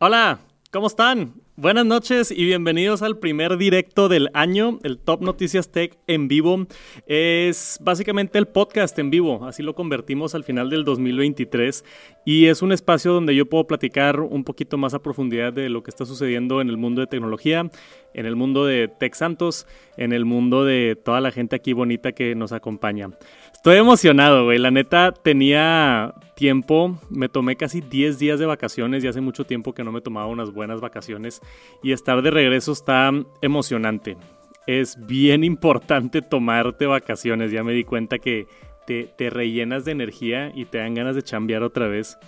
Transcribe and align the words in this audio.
Hola, 0.00 0.40
¿cómo 0.72 0.88
están? 0.88 1.34
Buenas 1.56 1.86
noches 1.86 2.32
y 2.32 2.44
bienvenidos 2.44 3.00
al 3.02 3.16
primer 3.18 3.56
directo 3.58 4.08
del 4.08 4.28
año, 4.34 4.80
el 4.82 4.98
Top 4.98 5.22
Noticias 5.22 5.70
Tech 5.70 5.96
en 6.08 6.26
vivo. 6.26 6.66
Es 7.06 7.78
básicamente 7.80 8.38
el 8.38 8.46
podcast 8.48 8.98
en 8.98 9.10
vivo, 9.10 9.46
así 9.46 9.62
lo 9.62 9.76
convertimos 9.76 10.34
al 10.34 10.42
final 10.42 10.68
del 10.68 10.84
2023 10.84 11.84
y 12.24 12.46
es 12.46 12.60
un 12.60 12.72
espacio 12.72 13.12
donde 13.12 13.36
yo 13.36 13.48
puedo 13.48 13.68
platicar 13.68 14.18
un 14.18 14.42
poquito 14.42 14.76
más 14.76 14.94
a 14.94 15.02
profundidad 15.02 15.52
de 15.52 15.68
lo 15.68 15.84
que 15.84 15.92
está 15.92 16.04
sucediendo 16.04 16.60
en 16.60 16.70
el 16.70 16.76
mundo 16.76 17.00
de 17.00 17.06
tecnología, 17.06 17.70
en 18.14 18.26
el 18.26 18.34
mundo 18.34 18.66
de 18.66 18.88
Tech 18.88 19.14
Santos, 19.14 19.68
en 19.96 20.12
el 20.12 20.24
mundo 20.24 20.64
de 20.64 20.96
toda 20.96 21.20
la 21.20 21.30
gente 21.30 21.54
aquí 21.54 21.72
bonita 21.72 22.10
que 22.10 22.34
nos 22.34 22.50
acompaña. 22.50 23.10
Estoy 23.64 23.78
emocionado, 23.78 24.44
güey. 24.44 24.58
La 24.58 24.70
neta 24.70 25.10
tenía 25.12 26.12
tiempo, 26.34 26.98
me 27.08 27.30
tomé 27.30 27.56
casi 27.56 27.80
10 27.80 28.18
días 28.18 28.38
de 28.38 28.44
vacaciones 28.44 29.02
y 29.02 29.06
hace 29.06 29.22
mucho 29.22 29.46
tiempo 29.46 29.72
que 29.72 29.82
no 29.82 29.90
me 29.90 30.02
tomaba 30.02 30.26
unas 30.26 30.52
buenas 30.52 30.82
vacaciones 30.82 31.40
y 31.82 31.92
estar 31.92 32.20
de 32.20 32.30
regreso 32.30 32.72
está 32.72 33.10
emocionante. 33.40 34.18
Es 34.66 34.98
bien 35.06 35.44
importante 35.44 36.20
tomarte 36.20 36.84
vacaciones, 36.84 37.52
ya 37.52 37.64
me 37.64 37.72
di 37.72 37.84
cuenta 37.84 38.18
que 38.18 38.48
te, 38.86 39.04
te 39.16 39.30
rellenas 39.30 39.86
de 39.86 39.92
energía 39.92 40.52
y 40.54 40.66
te 40.66 40.76
dan 40.76 40.92
ganas 40.92 41.16
de 41.16 41.22
chambear 41.22 41.62
otra 41.62 41.88
vez. 41.88 42.18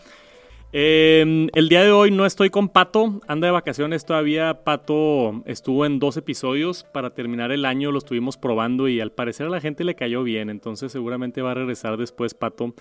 Eh, 0.79 1.49
el 1.55 1.71
día 1.71 1.83
de 1.85 1.91
hoy 1.91 2.11
no 2.11 2.27
estoy 2.27 2.51
con 2.51 2.69
Pato, 2.69 3.23
anda 3.27 3.47
de 3.47 3.51
vacaciones 3.51 4.05
todavía. 4.05 4.63
Pato 4.63 5.43
estuvo 5.47 5.87
en 5.87 5.99
dos 5.99 6.19
episodios 6.19 6.85
para 6.85 7.15
terminar 7.15 7.51
el 7.51 7.65
año, 7.65 7.93
lo 7.93 7.97
estuvimos 7.97 8.37
probando 8.37 8.87
y 8.87 9.01
al 9.01 9.11
parecer 9.11 9.47
a 9.47 9.49
la 9.49 9.63
gente 9.63 9.85
le 9.85 9.95
cayó 9.95 10.23
bien, 10.23 10.51
entonces 10.51 10.93
seguramente 10.93 11.41
va 11.41 11.53
a 11.53 11.55
regresar 11.55 11.97
después 11.97 12.35
Pato. 12.35 12.75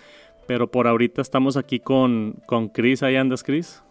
Pero 0.46 0.70
por 0.70 0.88
ahorita 0.88 1.22
estamos 1.22 1.56
aquí 1.56 1.80
con, 1.80 2.36
con 2.48 2.68
Chris. 2.68 3.02
¿Ahí 3.02 3.16
andas, 3.16 3.46
Chris? 3.46 3.82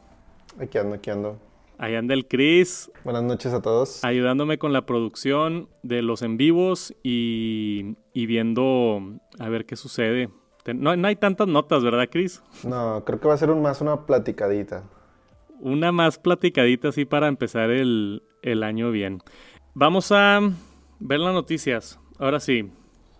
Aquí 0.60 0.76
ando, 0.76 0.96
aquí 0.96 1.08
ando. 1.08 1.38
Ahí 1.78 1.94
anda 1.94 2.12
el 2.12 2.28
Chris. 2.28 2.90
Buenas 3.04 3.22
noches 3.22 3.54
a 3.54 3.62
todos. 3.62 4.04
Ayudándome 4.04 4.58
con 4.58 4.74
la 4.74 4.84
producción 4.84 5.70
de 5.82 6.02
los 6.02 6.20
en 6.20 6.36
vivos 6.36 6.94
y, 7.02 7.96
y 8.12 8.26
viendo 8.26 9.00
a 9.38 9.48
ver 9.48 9.64
qué 9.64 9.76
sucede. 9.76 10.28
No, 10.72 10.96
no, 10.96 11.08
hay 11.08 11.16
tantas 11.16 11.46
notas, 11.46 11.82
¿verdad, 11.82 12.08
Chris? 12.10 12.42
No, 12.64 13.02
creo 13.04 13.20
que 13.20 13.28
va 13.28 13.34
a 13.34 13.38
ser 13.38 13.50
un 13.50 13.60
más 13.60 13.80
una 13.80 14.06
platicadita. 14.06 14.84
Una 15.60 15.92
más 15.92 16.18
platicadita, 16.18 16.88
así, 16.88 17.04
para 17.04 17.28
empezar 17.28 17.70
el, 17.70 18.22
el 18.42 18.62
año 18.62 18.90
bien. 18.90 19.20
Vamos 19.74 20.10
a 20.12 20.40
ver 21.00 21.20
las 21.20 21.34
noticias. 21.34 21.98
Ahora 22.18 22.40
sí. 22.40 22.70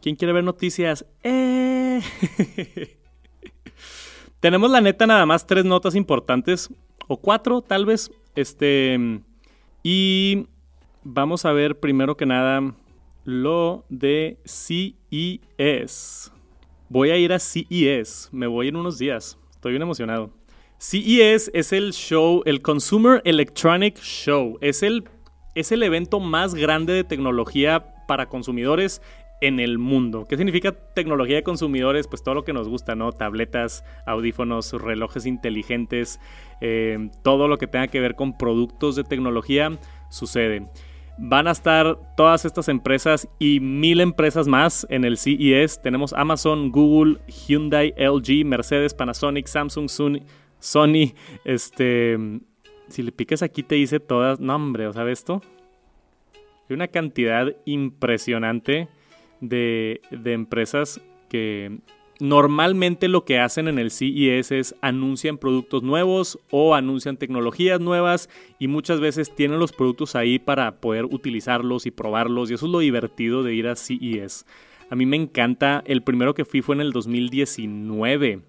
¿Quién 0.00 0.16
quiere 0.16 0.32
ver 0.32 0.44
noticias? 0.44 1.06
¡Eh! 1.22 2.00
Tenemos 4.40 4.70
la 4.70 4.80
neta 4.80 5.06
nada 5.06 5.24
más 5.26 5.46
tres 5.46 5.64
notas 5.64 5.94
importantes. 5.94 6.70
O 7.08 7.16
cuatro, 7.18 7.62
tal 7.62 7.86
vez. 7.86 8.10
Este. 8.34 9.20
Y 9.82 10.46
vamos 11.02 11.44
a 11.44 11.52
ver 11.52 11.80
primero 11.80 12.16
que 12.16 12.26
nada 12.26 12.74
lo 13.24 13.84
de 13.88 14.38
CES. 14.44 16.33
Voy 16.90 17.10
a 17.10 17.16
ir 17.16 17.32
a 17.32 17.38
CES, 17.38 18.28
me 18.30 18.46
voy 18.46 18.68
en 18.68 18.76
unos 18.76 18.98
días, 18.98 19.38
estoy 19.50 19.72
bien 19.72 19.82
emocionado. 19.82 20.30
CES 20.78 21.50
es 21.54 21.72
el 21.72 21.92
show, 21.94 22.42
el 22.44 22.60
Consumer 22.60 23.22
Electronic 23.24 23.98
Show, 24.00 24.58
es 24.60 24.82
el, 24.82 25.04
es 25.54 25.72
el 25.72 25.82
evento 25.82 26.20
más 26.20 26.54
grande 26.54 26.92
de 26.92 27.02
tecnología 27.02 27.86
para 28.06 28.28
consumidores 28.28 29.00
en 29.40 29.60
el 29.60 29.78
mundo. 29.78 30.26
¿Qué 30.28 30.36
significa 30.36 30.72
tecnología 30.72 31.36
de 31.36 31.42
consumidores? 31.42 32.06
Pues 32.06 32.22
todo 32.22 32.34
lo 32.34 32.44
que 32.44 32.52
nos 32.52 32.68
gusta, 32.68 32.94
¿no? 32.94 33.12
Tabletas, 33.12 33.82
audífonos, 34.04 34.72
relojes 34.74 35.24
inteligentes, 35.24 36.20
eh, 36.60 37.08
todo 37.22 37.48
lo 37.48 37.56
que 37.56 37.66
tenga 37.66 37.88
que 37.88 38.00
ver 38.00 38.14
con 38.14 38.36
productos 38.36 38.94
de 38.94 39.04
tecnología 39.04 39.78
sucede. 40.10 40.66
Van 41.16 41.46
a 41.46 41.52
estar 41.52 41.96
todas 42.16 42.44
estas 42.44 42.68
empresas 42.68 43.28
y 43.38 43.60
mil 43.60 44.00
empresas 44.00 44.48
más 44.48 44.86
en 44.90 45.04
el 45.04 45.16
CES. 45.16 45.80
Tenemos 45.80 46.12
Amazon, 46.12 46.72
Google, 46.72 47.20
Hyundai, 47.28 47.94
LG, 47.96 48.44
Mercedes, 48.44 48.94
Panasonic, 48.94 49.46
Samsung, 49.46 49.88
Sony. 50.58 51.14
Este, 51.44 52.18
si 52.88 53.02
le 53.02 53.12
piques 53.12 53.42
aquí 53.42 53.62
te 53.62 53.76
dice 53.76 54.00
todas. 54.00 54.40
No, 54.40 54.56
hombre, 54.56 54.92
¿sabes 54.92 55.20
esto? 55.20 55.40
Hay 56.68 56.74
una 56.74 56.88
cantidad 56.88 57.54
impresionante 57.64 58.88
de, 59.40 60.00
de 60.10 60.32
empresas 60.32 61.00
que 61.28 61.78
Normalmente 62.20 63.08
lo 63.08 63.24
que 63.24 63.40
hacen 63.40 63.66
en 63.66 63.78
el 63.78 63.90
CES 63.90 64.52
es 64.52 64.74
anuncian 64.80 65.36
productos 65.36 65.82
nuevos 65.82 66.38
o 66.50 66.74
anuncian 66.74 67.16
tecnologías 67.16 67.80
nuevas 67.80 68.28
y 68.60 68.68
muchas 68.68 69.00
veces 69.00 69.34
tienen 69.34 69.58
los 69.58 69.72
productos 69.72 70.14
ahí 70.14 70.38
para 70.38 70.80
poder 70.80 71.06
utilizarlos 71.06 71.86
y 71.86 71.90
probarlos 71.90 72.50
y 72.50 72.54
eso 72.54 72.66
es 72.66 72.72
lo 72.72 72.78
divertido 72.78 73.42
de 73.42 73.54
ir 73.54 73.66
a 73.66 73.74
CES. 73.74 74.46
A 74.90 74.96
mí 74.96 75.06
me 75.06 75.16
encanta, 75.16 75.82
el 75.86 76.02
primero 76.02 76.34
que 76.34 76.44
fui 76.44 76.62
fue 76.62 76.76
en 76.76 76.82
el 76.82 76.92
2019 76.92 78.42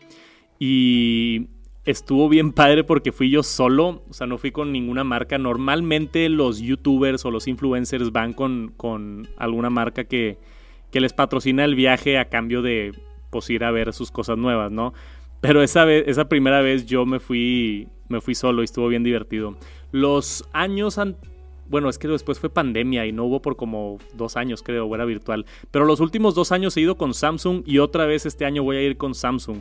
y 0.60 1.48
estuvo 1.86 2.30
bien 2.30 2.52
padre 2.52 2.84
porque 2.84 3.12
fui 3.12 3.32
yo 3.32 3.42
solo, 3.42 4.04
o 4.08 4.14
sea, 4.14 4.28
no 4.28 4.38
fui 4.38 4.52
con 4.52 4.72
ninguna 4.72 5.04
marca. 5.04 5.40
Normalmente 5.40 6.30
los 6.30 6.60
youtubers 6.60 7.26
o 7.26 7.32
los 7.32 7.48
influencers 7.48 8.12
van 8.12 8.34
con, 8.34 8.74
con 8.78 9.28
alguna 9.38 9.72
marca 9.72 10.04
que, 10.04 10.38
que 10.92 11.00
les 11.00 11.14
patrocina 11.14 11.66
el 11.66 11.74
viaje 11.74 12.20
a 12.20 12.30
cambio 12.30 12.62
de 12.62 12.94
pues, 13.42 13.50
ir 13.50 13.64
a 13.64 13.72
ver 13.72 13.94
sus 13.94 14.12
cosas 14.12 14.38
nuevas, 14.38 14.72
¿no? 14.72 14.94
Pero 15.42 15.62
esa, 15.62 15.86
vez, 15.86 16.06
esa 16.08 16.30
primera 16.30 16.62
vez 16.62 16.86
yo 16.86 17.06
me 17.06 17.20
fui, 17.20 17.88
me 18.08 18.22
fui 18.22 18.34
solo 18.34 18.62
y 18.62 18.66
estuvo 18.66 18.88
bien 18.88 19.04
divertido. 19.04 19.58
Los 19.92 20.48
años 20.54 20.98
han 20.98 21.18
bueno, 21.68 21.90
es 21.90 21.98
que 21.98 22.08
después 22.08 22.40
fue 22.40 22.50
pandemia 22.50 23.08
y 23.08 23.12
no 23.12 23.26
hubo 23.26 23.42
por 23.42 23.56
como 23.56 23.98
dos 24.14 24.38
años, 24.38 24.62
creo, 24.62 24.86
o 24.86 24.96
era 24.96 25.04
virtual. 25.04 25.46
Pero 25.72 25.86
los 25.86 26.00
últimos 26.00 26.36
dos 26.36 26.52
años 26.52 26.78
he 26.78 26.82
ido 26.82 26.96
con 26.96 27.14
Samsung 27.14 27.64
y 27.66 27.80
otra 27.80 28.06
vez 28.06 28.26
este 28.28 28.46
año 28.46 28.64
voy 28.64 28.78
a 28.78 28.82
ir 28.84 28.98
con 28.98 29.16
Samsung. 29.16 29.58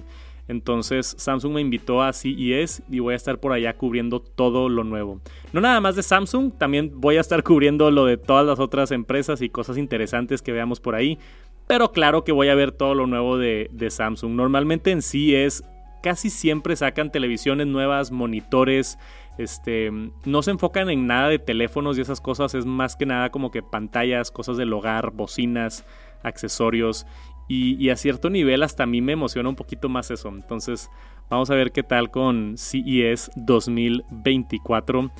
Entonces 0.47 1.15
Samsung 1.19 1.55
me 1.55 1.61
invitó 1.63 2.03
a 2.03 2.13
CES 2.13 2.83
y 2.91 2.99
voy 2.99 3.15
a 3.15 3.17
estar 3.17 3.41
por 3.41 3.53
allá 3.53 3.77
cubriendo 3.77 4.21
todo 4.21 4.69
lo 4.69 4.85
nuevo. 4.85 5.21
No 5.53 5.63
nada 5.63 5.81
más 5.81 5.97
de 5.97 6.03
Samsung, 6.03 6.53
también 6.59 6.93
voy 7.01 7.17
a 7.17 7.23
estar 7.23 7.43
cubriendo 7.43 7.91
lo 7.91 8.05
de 8.05 8.19
todas 8.19 8.47
las 8.47 8.61
otras 8.61 8.91
empresas 8.91 9.41
y 9.41 9.49
cosas 9.49 9.79
interesantes 9.79 10.43
que 10.43 10.53
veamos 10.53 10.81
por 10.81 10.95
ahí. 10.95 11.19
Pero 11.67 11.93
claro 11.93 12.25
que 12.25 12.33
voy 12.33 12.49
a 12.49 12.55
ver 12.55 12.73
todo 12.73 12.95
lo 12.95 13.07
nuevo 13.07 13.39
de, 13.39 13.69
Samsung. 13.89 14.33
Normalmente 14.33 14.91
en 14.91 15.03
sí 15.03 15.35
es, 15.35 15.65
casi 16.03 16.31
siempre 16.31 16.77
sacan 16.77 17.11
televisiones 17.11 17.67
nuevas, 17.67 18.11
monitores, 18.11 18.99
este, 19.39 19.91
no 20.25 20.43
se 20.43 20.51
enfocan 20.51 20.91
en 20.91 21.07
nada 21.07 21.29
de 21.29 21.39
teléfonos 21.39 21.99
y 21.99 22.03
esas 22.03 22.21
cosas, 22.21 22.55
es 22.55 22.67
más 22.67 22.97
que 22.97 23.07
nada 23.07 23.31
como 23.31 23.51
que 23.51 23.63
pantallas, 23.63 24.31
cosas 24.31 24.57
del 24.57 24.73
hogar, 24.73 25.11
bocinas, 25.13 25.85
accesorios. 26.23 27.07
Y, 27.49 27.77
y, 27.83 27.91
a 27.91 27.97
cierto 27.97 28.31
nivel 28.31 28.63
hasta 28.63 28.85
a 28.85 28.87
mí 28.87 29.03
me 29.03 29.13
emociona 29.13 29.49
un 29.49 29.57
poquito 29.57 29.89
más 29.89 30.11
eso. 30.11 30.29
Entonces 30.29 30.91
vamos 31.29 31.51
a 31.51 31.55
ver 31.55 31.73
qué 31.73 31.83
tal 31.83 32.11
con 32.11 32.57
CES 32.57 33.31
2024. 33.37 35.11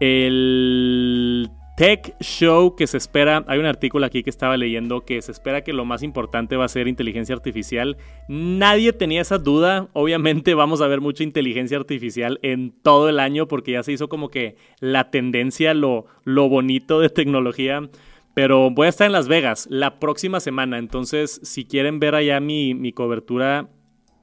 El 0.00 1.50
Tech 1.76 2.14
Show 2.20 2.76
que 2.76 2.86
se 2.86 2.96
espera, 2.96 3.44
hay 3.48 3.58
un 3.58 3.66
artículo 3.66 4.06
aquí 4.06 4.22
que 4.22 4.30
estaba 4.30 4.56
leyendo 4.56 5.04
que 5.04 5.20
se 5.22 5.32
espera 5.32 5.64
que 5.64 5.72
lo 5.72 5.84
más 5.84 6.04
importante 6.04 6.56
va 6.56 6.66
a 6.66 6.68
ser 6.68 6.86
inteligencia 6.86 7.34
artificial. 7.34 7.96
Nadie 8.28 8.92
tenía 8.92 9.22
esa 9.22 9.38
duda, 9.38 9.88
obviamente 9.92 10.54
vamos 10.54 10.80
a 10.80 10.86
ver 10.86 11.00
mucha 11.00 11.24
inteligencia 11.24 11.76
artificial 11.76 12.38
en 12.42 12.70
todo 12.70 13.08
el 13.08 13.18
año 13.18 13.48
porque 13.48 13.72
ya 13.72 13.82
se 13.82 13.90
hizo 13.90 14.08
como 14.08 14.28
que 14.28 14.56
la 14.78 15.10
tendencia, 15.10 15.74
lo, 15.74 16.06
lo 16.22 16.48
bonito 16.48 17.00
de 17.00 17.08
tecnología. 17.08 17.88
Pero 18.34 18.70
voy 18.70 18.86
a 18.86 18.90
estar 18.90 19.06
en 19.06 19.12
Las 19.12 19.26
Vegas 19.26 19.66
la 19.68 19.98
próxima 19.98 20.38
semana, 20.38 20.78
entonces 20.78 21.40
si 21.42 21.64
quieren 21.64 21.98
ver 21.98 22.14
allá 22.14 22.38
mi, 22.38 22.74
mi 22.74 22.92
cobertura, 22.92 23.68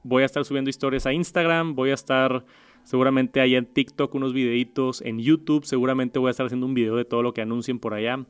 voy 0.02 0.22
a 0.22 0.26
estar 0.26 0.44
subiendo 0.44 0.70
historias 0.70 1.06
a 1.06 1.12
Instagram, 1.12 1.74
voy 1.74 1.90
a 1.90 1.94
estar 1.94 2.44
Seguramente 2.84 3.40
hay 3.40 3.54
en 3.54 3.66
TikTok 3.66 4.14
unos 4.14 4.32
videitos, 4.32 5.00
en 5.02 5.18
YouTube 5.18 5.64
seguramente 5.64 6.18
voy 6.18 6.28
a 6.28 6.30
estar 6.32 6.46
haciendo 6.46 6.66
un 6.66 6.74
video 6.74 6.96
de 6.96 7.04
todo 7.04 7.22
lo 7.22 7.32
que 7.32 7.42
anuncien 7.42 7.78
por 7.78 7.94
allá. 7.94 8.24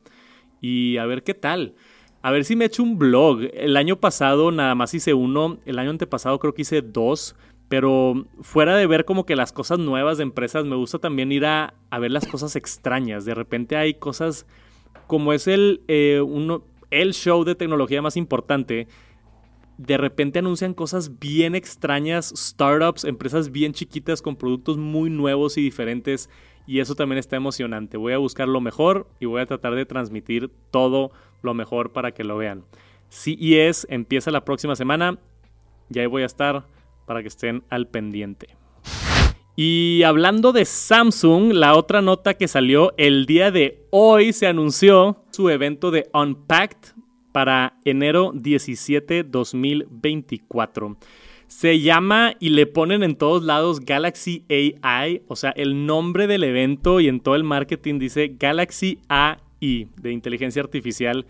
Y 0.61 0.97
a 0.97 1.05
ver 1.05 1.23
qué 1.23 1.33
tal. 1.33 1.75
A 2.21 2.31
ver 2.31 2.45
si 2.45 2.55
me 2.55 2.65
echo 2.65 2.83
un 2.83 2.97
blog. 2.97 3.41
El 3.53 3.75
año 3.75 3.99
pasado 3.99 4.51
nada 4.51 4.75
más 4.75 4.93
hice 4.93 5.13
uno, 5.13 5.57
el 5.65 5.79
año 5.79 5.89
antepasado 5.89 6.39
creo 6.39 6.53
que 6.53 6.61
hice 6.61 6.81
dos. 6.81 7.35
Pero 7.67 8.27
fuera 8.41 8.77
de 8.77 8.85
ver 8.85 9.03
como 9.03 9.25
que 9.25 9.35
las 9.35 9.51
cosas 9.51 9.79
nuevas 9.79 10.17
de 10.17 10.23
empresas, 10.23 10.63
me 10.63 10.75
gusta 10.75 10.99
también 10.99 11.31
ir 11.31 11.45
a, 11.45 11.73
ver 11.99 12.11
las 12.11 12.27
cosas 12.27 12.55
extrañas. 12.55 13.25
De 13.25 13.33
repente 13.33 13.75
hay 13.75 13.95
cosas 13.95 14.45
como 15.07 15.33
es 15.33 15.47
el, 15.47 15.81
eh, 15.87 16.21
uno, 16.21 16.63
el 16.91 17.13
show 17.13 17.43
de 17.43 17.55
tecnología 17.55 18.01
más 18.01 18.15
importante 18.15 18.87
de 19.85 19.97
repente 19.97 20.39
anuncian 20.39 20.73
cosas 20.73 21.19
bien 21.19 21.55
extrañas, 21.55 22.33
startups, 22.35 23.03
empresas 23.03 23.51
bien 23.51 23.73
chiquitas 23.73 24.21
con 24.21 24.35
productos 24.35 24.77
muy 24.77 25.09
nuevos 25.09 25.57
y 25.57 25.61
diferentes 25.61 26.29
y 26.65 26.79
eso 26.79 26.95
también 26.95 27.19
está 27.19 27.35
emocionante. 27.35 27.97
Voy 27.97 28.13
a 28.13 28.17
buscar 28.17 28.47
lo 28.47 28.61
mejor 28.61 29.07
y 29.19 29.25
voy 29.25 29.41
a 29.41 29.45
tratar 29.45 29.75
de 29.75 29.85
transmitir 29.85 30.49
todo 30.71 31.11
lo 31.41 31.53
mejor 31.53 31.91
para 31.91 32.13
que 32.13 32.23
lo 32.23 32.37
vean. 32.37 32.63
CES 33.09 33.85
empieza 33.89 34.31
la 34.31 34.45
próxima 34.45 34.75
semana 34.75 35.19
y 35.89 35.99
ahí 35.99 36.05
voy 36.05 36.23
a 36.23 36.27
estar 36.27 36.65
para 37.05 37.21
que 37.21 37.27
estén 37.27 37.63
al 37.69 37.87
pendiente. 37.87 38.55
Y 39.55 40.01
hablando 40.03 40.51
de 40.51 40.65
Samsung, 40.65 41.53
la 41.53 41.75
otra 41.75 42.01
nota 42.01 42.33
que 42.33 42.47
salió 42.47 42.93
el 42.97 43.27
día 43.27 43.51
de 43.51 43.85
hoy 43.91 44.33
se 44.33 44.47
anunció 44.47 45.23
su 45.29 45.49
evento 45.49 45.91
de 45.91 46.09
Unpacked 46.11 46.92
para 47.33 47.73
enero 47.83 48.31
17 48.33 49.25
2024. 49.25 50.97
Se 51.47 51.81
llama 51.81 52.35
y 52.39 52.49
le 52.49 52.65
ponen 52.65 53.03
en 53.03 53.15
todos 53.15 53.43
lados 53.43 53.81
Galaxy 53.81 54.45
AI, 54.49 55.23
o 55.27 55.35
sea, 55.35 55.51
el 55.51 55.85
nombre 55.85 56.27
del 56.27 56.45
evento 56.45 57.01
y 57.01 57.09
en 57.09 57.19
todo 57.19 57.35
el 57.35 57.43
marketing 57.43 57.99
dice 57.99 58.37
Galaxy 58.39 58.99
AI 59.09 59.89
de 60.01 60.11
inteligencia 60.11 60.61
artificial. 60.61 61.25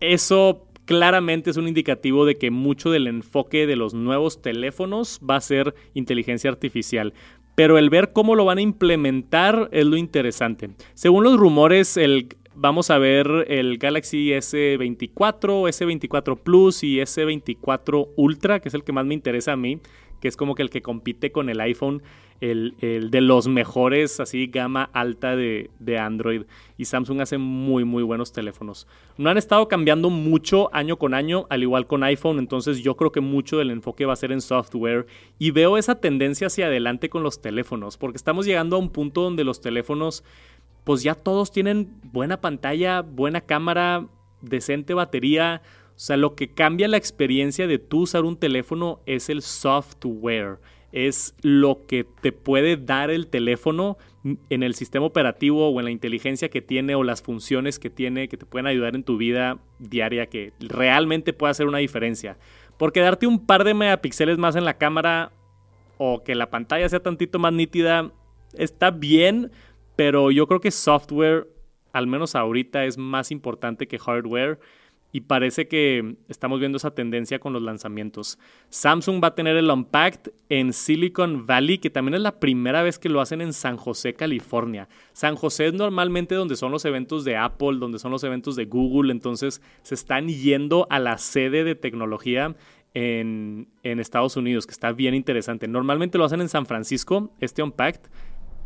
Eso 0.00 0.66
claramente 0.84 1.50
es 1.50 1.56
un 1.56 1.68
indicativo 1.68 2.24
de 2.24 2.36
que 2.36 2.50
mucho 2.50 2.90
del 2.90 3.06
enfoque 3.06 3.66
de 3.66 3.76
los 3.76 3.94
nuevos 3.94 4.42
teléfonos 4.42 5.20
va 5.28 5.36
a 5.36 5.40
ser 5.40 5.74
inteligencia 5.94 6.50
artificial. 6.50 7.14
Pero 7.54 7.78
el 7.78 7.90
ver 7.90 8.12
cómo 8.12 8.34
lo 8.34 8.44
van 8.44 8.58
a 8.58 8.62
implementar 8.62 9.68
es 9.72 9.84
lo 9.84 9.96
interesante. 9.96 10.70
Según 10.94 11.24
los 11.24 11.36
rumores, 11.36 11.96
el, 11.96 12.28
vamos 12.54 12.90
a 12.90 12.98
ver 12.98 13.46
el 13.48 13.78
Galaxy 13.78 14.30
S24, 14.30 15.68
S24 15.68 16.38
Plus 16.38 16.82
y 16.82 16.98
S24 16.98 18.08
Ultra, 18.16 18.60
que 18.60 18.68
es 18.68 18.74
el 18.74 18.84
que 18.84 18.92
más 18.92 19.06
me 19.06 19.14
interesa 19.14 19.52
a 19.52 19.56
mí, 19.56 19.80
que 20.20 20.28
es 20.28 20.36
como 20.36 20.54
que 20.54 20.62
el 20.62 20.70
que 20.70 20.82
compite 20.82 21.32
con 21.32 21.48
el 21.48 21.60
iPhone 21.60 22.02
el, 22.42 23.08
de 23.10 23.20
los 23.20 23.46
mejores, 23.46 24.18
así, 24.18 24.48
gama 24.48 24.90
alta 24.92 25.36
de, 25.36 25.70
Android. 25.98 26.42
Y 26.76 26.86
Samsung 26.86 27.20
hace 27.20 27.38
muy, 27.38 27.84
muy 27.84 28.02
buenos 28.02 28.32
teléfonos. 28.32 28.88
No 29.16 29.30
han 29.30 29.38
estado 29.38 29.68
cambiando 29.68 30.10
mucho 30.10 30.74
año 30.74 30.98
con 30.98 31.14
año, 31.14 31.46
al 31.50 31.62
igual 31.62 31.86
con 31.86 32.02
iPhone, 32.02 32.40
entonces 32.40 32.82
yo 32.82 32.96
creo 32.96 33.12
que 33.12 33.20
mucho 33.20 33.58
del 33.58 33.70
enfoque 33.70 34.06
va 34.06 34.14
a 34.14 34.16
ser 34.16 34.32
en 34.32 34.40
software. 34.40 35.06
Y 35.38 35.52
veo 35.52 35.78
esa 35.78 36.00
tendencia 36.00 36.48
hacia 36.48 36.66
adelante 36.66 37.08
con 37.08 37.22
los 37.22 37.40
teléfonos, 37.40 37.96
porque 37.96 38.16
estamos 38.16 38.44
llegando 38.44 38.76
a 38.76 38.80
un 38.80 38.90
punto 38.90 39.22
donde 39.22 39.44
los 39.44 39.60
teléfonos, 39.60 40.24
pues 40.84 41.02
ya 41.02 41.14
todos 41.14 41.52
tienen 41.52 42.00
buena 42.12 42.40
pantalla, 42.40 43.02
buena 43.02 43.40
cámara, 43.40 44.06
decente 44.40 44.94
batería. 44.94 45.62
O 45.90 45.98
sea, 45.98 46.16
lo 46.16 46.34
que 46.34 46.48
cambia 46.52 46.88
la 46.88 46.96
experiencia 46.96 47.66
de 47.66 47.78
tú 47.78 48.02
usar 48.02 48.24
un 48.24 48.36
teléfono 48.36 49.00
es 49.06 49.28
el 49.28 49.42
software 49.42 50.58
es 50.92 51.34
lo 51.40 51.86
que 51.86 52.04
te 52.04 52.32
puede 52.32 52.76
dar 52.76 53.10
el 53.10 53.26
teléfono 53.26 53.96
en 54.50 54.62
el 54.62 54.74
sistema 54.74 55.06
operativo 55.06 55.68
o 55.68 55.80
en 55.80 55.86
la 55.86 55.90
inteligencia 55.90 56.50
que 56.50 56.60
tiene 56.60 56.94
o 56.94 57.02
las 57.02 57.22
funciones 57.22 57.78
que 57.78 57.90
tiene 57.90 58.28
que 58.28 58.36
te 58.36 58.46
pueden 58.46 58.66
ayudar 58.66 58.94
en 58.94 59.02
tu 59.02 59.16
vida 59.16 59.58
diaria 59.78 60.26
que 60.26 60.52
realmente 60.60 61.32
puede 61.32 61.50
hacer 61.50 61.66
una 61.66 61.78
diferencia. 61.78 62.36
Porque 62.76 63.00
darte 63.00 63.26
un 63.26 63.44
par 63.44 63.64
de 63.64 63.74
megapíxeles 63.74 64.38
más 64.38 64.54
en 64.54 64.64
la 64.64 64.78
cámara 64.78 65.32
o 65.98 66.22
que 66.22 66.34
la 66.34 66.50
pantalla 66.50 66.88
sea 66.88 67.00
tantito 67.00 67.38
más 67.38 67.52
nítida 67.52 68.12
está 68.52 68.90
bien, 68.90 69.50
pero 69.96 70.30
yo 70.30 70.46
creo 70.46 70.60
que 70.60 70.70
software, 70.70 71.48
al 71.92 72.06
menos 72.06 72.34
ahorita, 72.34 72.84
es 72.84 72.98
más 72.98 73.30
importante 73.30 73.86
que 73.86 73.98
hardware 73.98 74.58
y 75.12 75.20
parece 75.20 75.68
que 75.68 76.16
estamos 76.28 76.58
viendo 76.58 76.76
esa 76.76 76.94
tendencia 76.94 77.38
con 77.38 77.52
los 77.52 77.62
lanzamientos. 77.62 78.38
Samsung 78.70 79.22
va 79.22 79.28
a 79.28 79.34
tener 79.34 79.56
el 79.56 79.70
Unpacked 79.70 80.32
en 80.48 80.72
Silicon 80.72 81.46
Valley, 81.46 81.78
que 81.78 81.90
también 81.90 82.14
es 82.14 82.22
la 82.22 82.40
primera 82.40 82.82
vez 82.82 82.98
que 82.98 83.10
lo 83.10 83.20
hacen 83.20 83.42
en 83.42 83.52
San 83.52 83.76
José, 83.76 84.14
California. 84.14 84.88
San 85.12 85.36
José 85.36 85.66
es 85.66 85.74
normalmente 85.74 86.34
donde 86.34 86.56
son 86.56 86.72
los 86.72 86.86
eventos 86.86 87.24
de 87.24 87.36
Apple, 87.36 87.76
donde 87.78 87.98
son 87.98 88.10
los 88.10 88.24
eventos 88.24 88.56
de 88.56 88.64
Google, 88.64 89.12
entonces 89.12 89.60
se 89.82 89.94
están 89.94 90.28
yendo 90.28 90.86
a 90.88 90.98
la 90.98 91.18
sede 91.18 91.62
de 91.62 91.74
tecnología 91.74 92.56
en, 92.94 93.68
en 93.82 94.00
Estados 94.00 94.38
Unidos, 94.38 94.66
que 94.66 94.72
está 94.72 94.92
bien 94.92 95.14
interesante. 95.14 95.68
Normalmente 95.68 96.16
lo 96.16 96.24
hacen 96.24 96.40
en 96.40 96.48
San 96.48 96.64
Francisco, 96.64 97.30
este 97.38 97.62
Unpacked, 97.62 98.10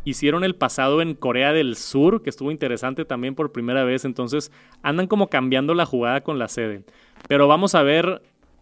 Hicieron 0.07 0.45
el 0.45 0.55
pasado 0.55 1.01
en 1.01 1.15
Corea 1.15 1.51
del 1.51 1.75
Sur, 1.75 2.23
que 2.23 2.29
estuvo 2.29 2.49
interesante 2.49 3.03
también 3.03 3.35
por 3.35 3.51
primera 3.51 3.83
vez. 3.83 4.05
Entonces 4.05 4.53
andan 4.81 5.07
como 5.07 5.29
cambiando 5.29 5.73
la 5.73 5.85
jugada 5.85 6.21
con 6.21 6.39
la 6.39 6.47
sede. 6.47 6.85
Pero 7.27 7.49
vamos 7.49 7.75
a 7.75 7.83
ver 7.83 8.21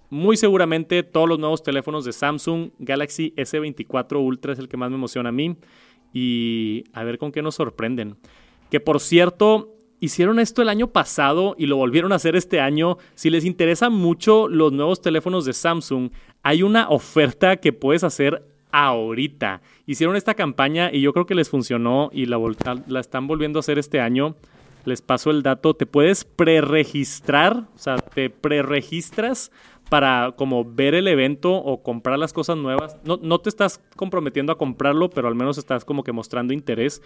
muy 0.09 0.38
seguramente 0.38 1.03
todos 1.03 1.30
los 1.30 1.38
nuevos 1.38 1.62
teléfonos 1.62 2.03
de 2.03 2.13
Samsung. 2.13 2.71
Galaxy 2.80 3.31
S24 3.38 4.19
Ultra 4.19 4.53
es 4.53 4.57
el 4.57 4.68
que 4.68 4.77
más 4.77 4.89
me 4.89 4.95
emociona 4.95 5.30
a 5.30 5.31
mí. 5.31 5.56
Y 6.13 6.86
a 6.94 7.03
ver 7.03 7.19
con 7.19 7.31
qué 7.31 7.44
nos 7.44 7.53
sorprenden. 7.53 8.18
Que 8.71 8.80
por 8.80 9.00
cierto, 9.00 9.75
hicieron 10.00 10.39
esto 10.39 10.63
el 10.63 10.69
año 10.69 10.88
pasado 10.88 11.53
y 11.59 11.68
lo 11.68 11.77
volvieron 11.77 12.12
a 12.12 12.15
hacer 12.15 12.36
este 12.36 12.59
año. 12.59 12.97
Si 13.13 13.30
les 13.30 13.45
interesan 13.45 13.94
mucho 13.94 14.47
los 14.47 14.71
nuevos 14.71 15.00
teléfonos 15.00 15.45
de 15.45 15.53
Samsung, 15.53 16.09
hay 16.42 16.63
una 16.63 16.89
oferta 16.89 17.57
que 17.57 17.71
puedes 17.71 18.03
hacer 18.03 18.55
ahorita. 18.75 19.62
Hicieron 19.86 20.18
esta 20.18 20.33
campaña 20.33 20.89
y 20.92 21.00
yo 21.00 21.13
creo 21.13 21.25
que 21.25 21.33
les 21.33 21.50
funcionó 21.50 22.10
y 22.12 22.25
la, 22.25 22.38
están 23.00 23.25
volviendo 23.25 23.60
a 23.60 23.62
hacer 23.62 23.80
este 23.80 24.01
año. 24.01 24.36
Les 24.83 25.01
paso 25.01 25.31
el 25.31 25.44
dato. 25.44 25.74
Te 25.75 25.86
puedes 25.86 26.25
preregistrar, 26.25 27.63
o 27.74 27.77
sea, 27.77 27.95
te 27.98 28.30
preregistras 28.30 29.51
para 29.89 30.33
como 30.36 30.66
ver 30.66 30.94
el 30.94 31.07
evento 31.07 31.54
o 31.54 31.81
comprar 31.83 32.19
las 32.19 32.33
cosas 32.33 32.57
nuevas. 32.57 32.98
No, 33.06 33.18
no 33.22 33.39
te 33.39 33.48
estás 33.48 33.81
comprometiendo 33.95 34.51
a 34.51 34.57
comprarlo, 34.57 35.10
pero 35.10 35.30
al 35.30 35.36
menos 35.36 35.57
estás 35.57 35.86
como 35.86 36.04
que 36.04 36.12
mostrando 36.12 36.54
interés. 36.54 37.01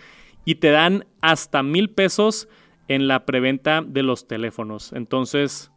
Y 0.46 0.56
te 0.56 0.72
dan 0.72 1.06
hasta 1.22 1.62
mil 1.62 1.92
pesos 1.92 2.50
en 2.88 3.08
la 3.08 3.26
preventa 3.26 3.84
de 3.86 4.02
los 4.02 4.28
teléfonos. 4.28 4.92
Entonces, 4.94 5.72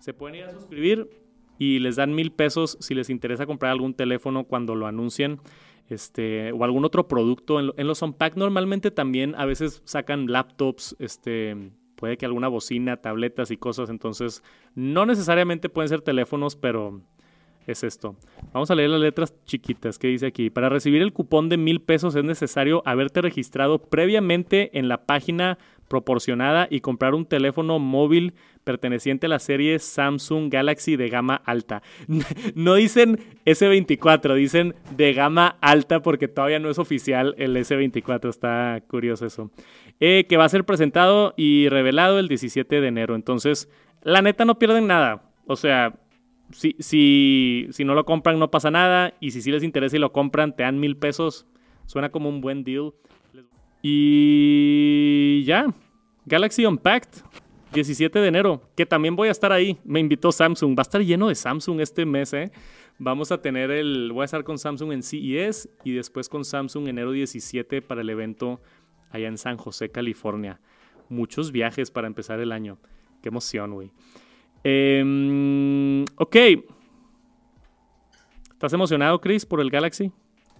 se 0.00 0.12
pueden 0.12 0.36
ir 0.36 0.44
a 0.44 0.52
suscribir 0.52 1.08
y 1.58 1.78
les 1.78 1.96
dan 1.96 2.14
mil 2.14 2.32
pesos 2.32 2.76
si 2.80 2.94
les 2.94 3.10
interesa 3.10 3.46
comprar 3.46 3.72
algún 3.72 3.94
teléfono 3.94 4.44
cuando 4.44 4.74
lo 4.74 4.86
anuncien. 4.86 5.40
Este, 5.88 6.50
o 6.52 6.64
algún 6.64 6.84
otro 6.84 7.08
producto. 7.08 7.60
En, 7.60 7.86
los 7.86 8.00
Unpack 8.00 8.36
normalmente 8.36 8.90
también 8.90 9.34
a 9.36 9.44
veces 9.44 9.82
sacan 9.84 10.26
laptops, 10.26 10.96
este, 10.98 11.72
puede 11.96 12.16
que 12.16 12.24
alguna 12.24 12.48
bocina, 12.48 12.96
tabletas 12.96 13.50
y 13.50 13.58
cosas. 13.58 13.90
Entonces, 13.90 14.42
no 14.74 15.04
necesariamente 15.04 15.68
pueden 15.68 15.90
ser 15.90 16.00
teléfonos, 16.00 16.56
pero 16.56 17.02
es 17.66 17.84
esto. 17.84 18.16
Vamos 18.52 18.70
a 18.70 18.74
leer 18.74 18.90
las 18.90 19.00
letras 19.00 19.34
chiquitas 19.44 19.98
que 19.98 20.08
dice 20.08 20.26
aquí. 20.26 20.50
Para 20.50 20.68
recibir 20.68 21.02
el 21.02 21.12
cupón 21.12 21.48
de 21.48 21.56
mil 21.56 21.80
pesos 21.80 22.14
es 22.14 22.24
necesario 22.24 22.82
haberte 22.84 23.22
registrado 23.22 23.78
previamente 23.78 24.78
en 24.78 24.88
la 24.88 25.06
página 25.06 25.58
proporcionada 25.88 26.66
y 26.70 26.80
comprar 26.80 27.14
un 27.14 27.26
teléfono 27.26 27.78
móvil 27.78 28.34
perteneciente 28.64 29.26
a 29.26 29.28
la 29.28 29.38
serie 29.38 29.78
Samsung 29.78 30.50
Galaxy 30.50 30.96
de 30.96 31.08
gama 31.08 31.36
alta. 31.44 31.82
No 32.54 32.74
dicen 32.74 33.18
S24, 33.44 34.34
dicen 34.34 34.74
de 34.96 35.12
gama 35.12 35.56
alta 35.60 36.00
porque 36.00 36.28
todavía 36.28 36.58
no 36.58 36.70
es 36.70 36.78
oficial 36.78 37.34
el 37.38 37.56
S24. 37.56 38.28
Está 38.28 38.82
curioso 38.86 39.26
eso. 39.26 39.50
Eh, 40.00 40.26
que 40.28 40.36
va 40.36 40.44
a 40.44 40.48
ser 40.48 40.64
presentado 40.64 41.34
y 41.36 41.68
revelado 41.68 42.18
el 42.18 42.28
17 42.28 42.80
de 42.80 42.88
enero. 42.88 43.14
Entonces, 43.14 43.70
la 44.02 44.22
neta 44.22 44.44
no 44.44 44.58
pierden 44.58 44.86
nada. 44.86 45.30
O 45.46 45.56
sea, 45.56 45.94
si, 46.50 46.76
si, 46.78 47.68
si 47.70 47.84
no 47.84 47.94
lo 47.94 48.04
compran 48.04 48.38
no 48.38 48.50
pasa 48.50 48.70
nada. 48.70 49.14
Y 49.20 49.30
si 49.32 49.42
sí 49.42 49.50
les 49.50 49.62
interesa 49.62 49.96
y 49.96 50.00
lo 50.00 50.12
compran, 50.12 50.56
te 50.56 50.62
dan 50.62 50.80
mil 50.80 50.96
pesos. 50.96 51.46
Suena 51.86 52.10
como 52.10 52.28
un 52.28 52.40
buen 52.40 52.64
deal. 52.64 52.92
Y 53.86 55.44
ya, 55.44 55.66
Galaxy 56.26 56.64
Unpacked, 56.64 57.22
17 57.72 58.18
de 58.18 58.28
enero, 58.28 58.62
que 58.76 58.86
también 58.86 59.16
voy 59.16 59.28
a 59.28 59.30
estar 59.32 59.52
ahí. 59.52 59.78
Me 59.84 60.00
invitó 60.00 60.32
Samsung. 60.32 60.76
Va 60.76 60.80
a 60.80 60.82
estar 60.82 61.02
lleno 61.02 61.28
de 61.28 61.34
Samsung 61.34 61.80
este 61.80 62.06
mes, 62.06 62.32
¿eh? 62.32 62.50
Vamos 62.98 63.32
a 63.32 63.42
tener 63.42 63.70
el. 63.70 64.12
Voy 64.12 64.22
a 64.22 64.24
estar 64.24 64.44
con 64.44 64.58
Samsung 64.58 64.92
en 64.92 65.02
CES 65.02 65.68
y 65.82 65.92
después 65.92 66.28
con 66.28 66.44
Samsung 66.44 66.88
enero 66.88 67.10
17 67.10 67.82
para 67.82 68.02
el 68.02 68.10
evento 68.10 68.60
allá 69.10 69.28
en 69.28 69.38
San 69.38 69.56
José, 69.56 69.90
California. 69.90 70.60
Muchos 71.08 71.52
viajes 71.52 71.90
para 71.90 72.06
empezar 72.06 72.40
el 72.40 72.52
año. 72.52 72.78
Qué 73.20 73.28
emoción, 73.28 73.74
güey. 73.74 73.90
Em, 74.62 76.04
ok. 76.16 76.36
¿Estás 78.52 78.72
emocionado, 78.72 79.20
Chris, 79.20 79.44
por 79.44 79.60
el 79.60 79.70
Galaxy? 79.70 80.12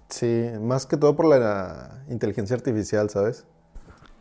Sí, 0.08 0.46
más 0.60 0.84
que 0.84 0.96
todo 0.96 1.16
por 1.16 1.26
la 1.26 2.04
inteligencia 2.10 2.54
artificial, 2.54 3.08
¿sabes? 3.08 3.46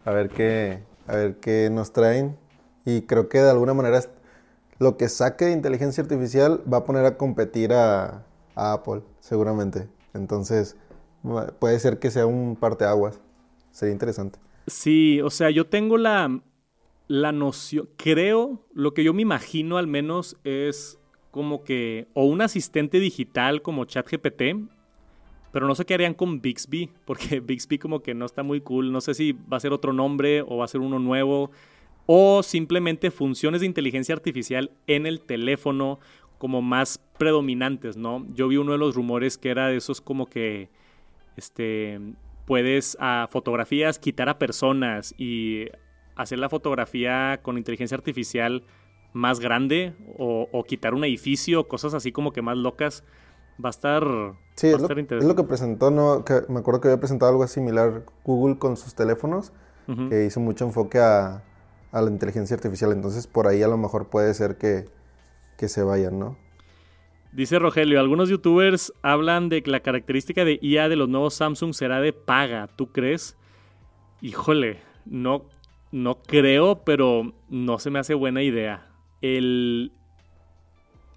A 0.06 0.12
ver 0.12 0.30
qué, 0.30 0.84
a 1.08 1.16
ver 1.16 1.38
qué 1.38 1.70
nos 1.72 1.94
traen. 1.94 2.38
Y 2.86 3.04
creo 3.04 3.30
que 3.30 3.40
de 3.40 3.50
alguna 3.50 3.74
manera 3.74 4.02
lo 4.80 4.98
que 4.98 5.10
saque 5.10 5.46
de 5.46 5.52
inteligencia 5.52 6.04
artificial 6.04 6.62
va 6.72 6.78
a 6.78 6.84
poner 6.84 7.06
a 7.06 7.18
competir 7.18 7.74
a, 7.74 8.26
Apple, 8.56 9.02
seguramente. 9.20 9.88
Entonces, 10.14 10.78
puede 11.58 11.80
ser 11.80 11.98
que 11.98 12.12
sea 12.12 12.28
un 12.28 12.56
parteaguas. 12.56 13.20
Sería 13.72 13.94
interesante. 13.94 14.38
Sí, 14.68 15.22
o 15.22 15.32
sea, 15.32 15.50
yo 15.50 15.66
tengo 15.66 15.98
la, 15.98 16.42
la 17.08 17.32
noción, 17.32 17.90
creo, 17.98 18.64
lo 18.74 18.94
que 18.94 19.04
yo 19.04 19.14
me 19.14 19.24
imagino 19.24 19.78
al 19.78 19.88
menos 19.88 20.38
es 20.44 21.00
como 21.32 21.64
que, 21.64 22.10
o 22.14 22.26
un 22.26 22.42
asistente 22.42 23.00
digital 23.00 23.64
como 23.64 23.86
ChatGPT, 23.86 24.42
pero 25.54 25.68
no 25.68 25.76
sé 25.76 25.86
qué 25.86 25.94
harían 25.94 26.16
con 26.16 26.42
Bixby, 26.42 26.90
porque 27.06 27.40
Bixby 27.40 27.78
como 27.78 28.02
que 28.02 28.14
no 28.14 28.26
está 28.26 28.44
muy 28.44 28.60
cool. 28.60 28.92
No 28.92 29.00
sé 29.00 29.14
si 29.14 29.32
va 29.32 29.58
a 29.58 29.60
ser 29.62 29.72
otro 29.72 29.94
nombre 29.94 30.42
o 30.42 30.58
va 30.58 30.66
a 30.66 30.68
ser 30.68 30.82
uno 30.82 31.00
nuevo. 31.00 31.52
O 32.08 32.44
simplemente 32.44 33.12
funciones 33.12 33.62
de 33.62 33.68
inteligencia 33.68 34.14
artificial 34.14 34.72
en 34.88 35.06
el 35.06 35.22
teléfono 35.22 36.00
como 36.40 36.62
más 36.62 37.00
predominantes, 37.18 37.96
¿no? 37.96 38.26
Yo 38.34 38.50
vi 38.50 38.58
uno 38.58 38.74
de 38.74 38.78
los 38.80 38.96
rumores 38.96 39.38
que 39.38 39.50
era 39.50 39.68
de 39.68 39.78
esos 39.78 40.02
como 40.02 40.26
que 40.26 40.70
Este, 41.38 42.00
puedes 42.46 42.98
a 43.00 43.28
fotografías 43.32 44.00
quitar 44.00 44.30
a 44.30 44.40
personas 44.40 45.16
y 45.18 45.68
hacer 46.16 46.40
la 46.40 46.50
fotografía 46.50 47.40
con 47.44 47.58
inteligencia 47.58 47.96
artificial 47.96 48.64
más 49.14 49.40
grande 49.40 49.94
o, 50.18 50.64
quitar 50.68 50.96
un 50.96 51.04
edificio, 51.04 51.68
cosas 51.68 51.94
así 51.94 52.12
como 52.12 52.34
que 52.34 52.42
más 52.42 52.58
locas. 52.58 53.04
Va 53.64 53.70
a 53.70 53.72
estar, 53.72 54.04
sí, 54.56 54.68
es, 54.68 54.82
lo, 54.82 54.88
es 54.88 55.24
lo 55.24 55.36
que 55.36 55.44
presentó, 55.44 55.92
¿no? 55.92 56.26
Que 56.26 56.42
me 56.50 56.60
acuerdo 56.60 56.82
que 56.82 56.88
había 56.88 57.00
presentado 57.00 57.32
algo 57.32 57.46
similar 57.48 58.04
Google 58.24 58.58
con 58.58 58.78
sus 58.78 58.96
teléfonos, 58.96 59.52
que 60.10 60.26
hizo 60.26 60.40
mucho 60.40 60.66
enfoque 60.66 61.00
a, 61.00 61.44
a, 61.92 62.02
la 62.02 62.10
inteligencia 62.10 62.56
artificial. 62.56 62.92
Entonces, 62.94 63.28
por 63.28 63.48
ahí 63.48 63.62
a 63.62 63.68
lo 63.68 63.78
mejor 63.78 64.08
puede 64.08 64.34
ser 64.34 64.58
que, 64.58 64.86
que 65.58 65.68
se 65.68 65.84
vayan, 65.84 66.20
¿no? 66.20 66.38
Dice 67.34 67.58
Rogelio, 67.58 68.00
algunos 68.00 68.30
youtubers 68.30 68.94
hablan 69.02 69.50
de 69.50 69.64
que 69.64 69.72
la 69.72 69.80
característica 69.80 70.46
de 70.46 70.60
IA 70.62 70.88
de 70.88 70.96
los 70.96 71.10
nuevos 71.10 71.34
Samsung 71.34 71.74
será 71.74 72.00
de 72.00 72.14
paga. 72.14 72.68
¿Tú 72.68 72.92
crees? 72.92 73.36
Híjole, 74.22 74.80
no, 75.06 75.46
no 75.92 76.22
creo, 76.22 76.84
pero 76.84 77.34
no 77.50 77.80
se 77.80 77.90
me 77.90 78.00
hace 78.00 78.14
buena 78.14 78.44
idea. 78.44 78.88
El... 79.22 79.92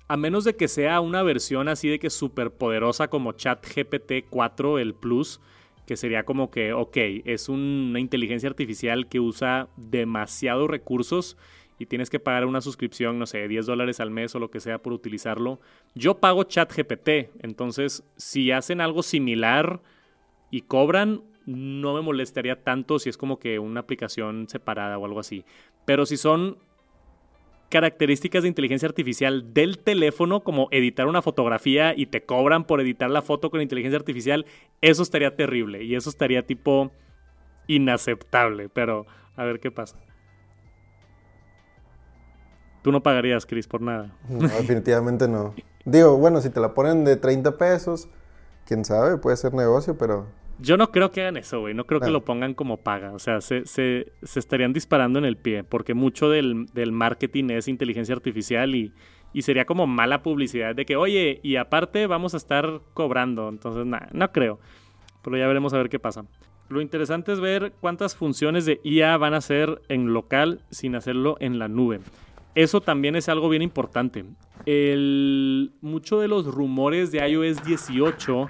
A 0.09 0.17
menos 0.17 0.45
de 0.45 0.55
que 0.55 0.69
sea 0.69 1.01
una 1.01 1.23
versión 1.25 1.69
así 1.69 1.89
de 1.89 1.99
que 1.99 2.11
súper 2.11 2.53
poderosa 2.53 3.09
como 3.09 3.33
ChatGPT 3.33 4.27
4, 4.31 4.79
el 4.79 4.95
Plus, 4.95 5.41
que 5.85 5.97
sería 5.97 6.25
como 6.25 6.51
que, 6.51 6.73
ok, 6.73 6.97
es 7.25 7.49
una 7.49 7.99
inteligencia 7.99 8.49
artificial 8.49 9.09
que 9.09 9.19
usa 9.19 9.69
demasiados 9.77 10.71
recursos 10.71 11.37
y 11.79 11.87
tienes 11.87 12.09
que 12.09 12.21
pagar 12.21 12.47
una 12.47 12.61
suscripción, 12.61 13.19
no 13.19 13.27
sé, 13.27 13.49
10 13.49 13.67
dólares 13.67 14.01
al 14.01 14.11
mes 14.11 14.35
o 14.35 14.39
lo 14.39 14.51
que 14.51 14.61
sea 14.61 14.79
por 14.79 14.93
utilizarlo. 14.93 15.61
Yo 15.95 16.19
pago 16.19 16.45
ChatGPT, 16.45 17.31
entonces 17.43 18.05
si 18.17 18.53
hacen 18.53 18.81
algo 18.81 19.03
similar 19.03 19.81
y 20.51 20.63
cobran, 20.63 21.23
no 21.47 21.95
me 21.95 22.01
molestaría 22.01 22.63
tanto 22.63 22.99
si 22.99 23.09
es 23.09 23.17
como 23.17 23.39
que 23.39 23.59
una 23.59 23.81
aplicación 23.81 24.49
separada 24.49 24.99
o 24.99 25.05
algo 25.05 25.21
así. 25.21 25.45
Pero 25.85 26.07
si 26.07 26.17
son 26.17 26.59
características 27.69 28.43
de 28.43 28.49
inteligencia 28.49 28.89
artificial 28.89 29.53
del 29.53 29.79
teléfono, 29.79 30.43
como 30.43 30.69
editar 30.71 31.07
una 31.07 31.23
fotografía 31.23 31.95
y 31.97 32.07
te 32.07 32.25
cobran 32.25 32.65
por 32.65 32.81
editar 32.81 33.11
la 33.11 33.23
foto 33.23 33.51
con 33.51 33.61
inteligencia 33.61 33.99
artificial, 33.99 34.47
eso 34.81 35.03
estaría 35.03 35.35
terrible 35.35 35.83
y 35.83 35.95
eso 35.95 36.11
estaría 36.11 36.47
tipo 36.47 36.93
inaceptable, 37.67 38.69
pero 38.69 39.07
a 39.37 39.45
ver 39.45 39.61
qué 39.61 39.71
pasa. 39.71 39.97
Tú 42.83 42.93
no 42.93 43.03
pagarías, 43.03 43.47
Chris, 43.47 43.67
por 43.67 43.83
nada. 43.83 44.17
No, 44.29 44.47
definitivamente 44.47 45.27
no. 45.27 45.55
Digo, 45.85 46.17
bueno, 46.19 46.41
si 46.41 46.51
te 46.51 46.61
la 46.61 46.73
ponen 46.73 47.05
de 47.05 47.17
30 47.17 47.59
pesos, 47.59 48.09
quién 48.65 48.85
sabe, 48.85 49.19
puede 49.19 49.37
ser 49.37 49.55
negocio, 49.55 49.99
pero... 49.99 50.27
Yo 50.59 50.77
no 50.77 50.91
creo 50.91 51.11
que 51.11 51.21
hagan 51.21 51.37
eso, 51.37 51.61
güey. 51.61 51.75
No 51.75 51.85
creo 51.85 52.01
que 52.01 52.07
ah. 52.07 52.11
lo 52.11 52.25
pongan 52.25 52.55
como 52.55 52.79
paga. 52.79 53.13
O 53.13 53.19
sea, 53.19 53.41
se, 53.41 53.67
se, 53.67 54.13
se, 54.23 54.39
estarían 54.39 54.73
disparando 54.73 55.19
en 55.19 55.25
el 55.25 55.37
pie, 55.37 55.65
porque 55.65 55.95
mucho 55.95 56.31
del, 56.31 56.67
del 56.73 56.93
marketing 56.93 57.51
es 57.51 57.69
inteligencia 57.69 58.15
artificial 58.15 58.75
y, 58.75 58.93
y, 59.33 59.43
sería 59.43 59.67
como 59.67 59.87
mala 59.87 60.23
publicidad 60.23 60.75
de 60.75 60.87
que, 60.87 60.97
oye, 60.97 61.41
y 61.43 61.57
aparte 61.57 62.07
vamos 62.07 62.35
a 62.35 62.39
estar 62.39 62.81
cobrando. 62.95 63.49
Entonces, 63.49 63.85
nada, 63.85 64.09
no 64.13 64.33
creo. 64.33 64.59
Pero 65.23 65.37
ya 65.37 65.47
veremos 65.47 65.75
a 65.75 65.79
ver 65.79 65.89
qué 65.89 65.99
pasa. 65.99 66.25
Lo 66.69 66.81
interesante 66.81 67.33
es 67.33 67.41
ver 67.41 67.73
cuántas 67.81 68.17
funciones 68.17 68.65
de 68.65 68.81
IA 68.83 69.17
van 69.19 69.35
a 69.35 69.39
hacer 69.39 69.83
en 69.89 70.13
local 70.13 70.63
sin 70.71 70.97
hacerlo 70.97 71.37
en 71.39 71.59
la 71.59 71.69
nube. 71.69 72.01
Eso 72.57 72.81
también 72.81 73.15
es 73.15 73.29
algo 73.29 73.49
bien 73.49 73.63
importante. 73.63 74.25
El, 74.65 75.73
mucho 75.81 76.19
de 76.19 76.27
los 76.27 76.47
rumores 76.47 77.13
de 77.13 77.19
iOS 77.29 77.63
18 77.65 78.49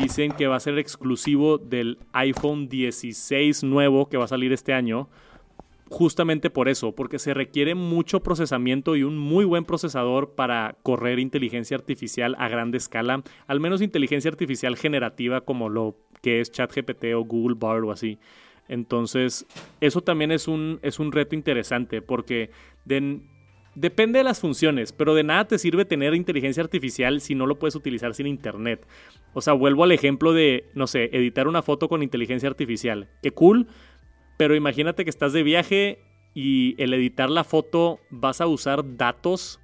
dicen 0.00 0.32
que 0.32 0.46
va 0.46 0.56
a 0.56 0.60
ser 0.60 0.78
exclusivo 0.78 1.58
del 1.58 1.98
iPhone 2.12 2.68
16 2.68 3.64
nuevo 3.64 4.08
que 4.08 4.16
va 4.16 4.24
a 4.24 4.28
salir 4.28 4.52
este 4.52 4.72
año. 4.72 5.08
Justamente 5.90 6.50
por 6.50 6.68
eso, 6.68 6.92
porque 6.92 7.18
se 7.18 7.34
requiere 7.34 7.74
mucho 7.74 8.22
procesamiento 8.22 8.96
y 8.96 9.02
un 9.02 9.18
muy 9.18 9.44
buen 9.44 9.64
procesador 9.64 10.34
para 10.34 10.76
correr 10.82 11.18
inteligencia 11.18 11.76
artificial 11.76 12.34
a 12.38 12.48
grande 12.48 12.78
escala, 12.78 13.22
al 13.46 13.60
menos 13.60 13.82
inteligencia 13.82 14.30
artificial 14.30 14.76
generativa 14.76 15.42
como 15.42 15.68
lo 15.68 15.96
que 16.22 16.40
es 16.40 16.50
ChatGPT 16.50 17.12
o 17.14 17.24
Google 17.24 17.56
Bard 17.58 17.84
o 17.84 17.92
así. 17.92 18.18
Entonces, 18.66 19.46
eso 19.80 20.00
también 20.00 20.32
es 20.32 20.48
un, 20.48 20.78
es 20.82 20.98
un 20.98 21.12
reto 21.12 21.34
interesante 21.34 22.00
porque 22.00 22.50
de, 22.86 23.20
Depende 23.74 24.18
de 24.18 24.24
las 24.24 24.40
funciones, 24.40 24.92
pero 24.92 25.14
de 25.14 25.24
nada 25.24 25.46
te 25.46 25.58
sirve 25.58 25.84
tener 25.84 26.14
inteligencia 26.14 26.62
artificial 26.62 27.20
si 27.20 27.34
no 27.34 27.46
lo 27.46 27.58
puedes 27.58 27.74
utilizar 27.74 28.14
sin 28.14 28.28
internet. 28.28 28.86
O 29.32 29.40
sea, 29.40 29.52
vuelvo 29.52 29.82
al 29.82 29.92
ejemplo 29.92 30.32
de, 30.32 30.70
no 30.74 30.86
sé, 30.86 31.10
editar 31.12 31.48
una 31.48 31.62
foto 31.62 31.88
con 31.88 32.02
inteligencia 32.02 32.48
artificial. 32.48 33.08
Qué 33.20 33.32
cool, 33.32 33.66
pero 34.36 34.54
imagínate 34.54 35.02
que 35.04 35.10
estás 35.10 35.32
de 35.32 35.42
viaje 35.42 35.98
y 36.34 36.80
el 36.82 36.94
editar 36.94 37.30
la 37.30 37.42
foto 37.42 37.98
vas 38.10 38.40
a 38.40 38.46
usar 38.46 38.96
datos 38.96 39.60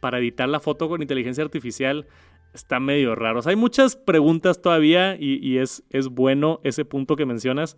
para 0.00 0.18
editar 0.18 0.48
la 0.48 0.60
foto 0.60 0.88
con 0.88 1.02
inteligencia 1.02 1.44
artificial. 1.44 2.06
Está 2.54 2.80
medio 2.80 3.14
raro. 3.14 3.40
O 3.40 3.42
sea, 3.42 3.50
hay 3.50 3.56
muchas 3.56 3.94
preguntas 3.94 4.62
todavía 4.62 5.16
y, 5.18 5.58
es, 5.58 5.82
es 5.90 6.08
bueno 6.08 6.60
ese 6.64 6.86
punto 6.86 7.14
que 7.14 7.26
mencionas. 7.26 7.76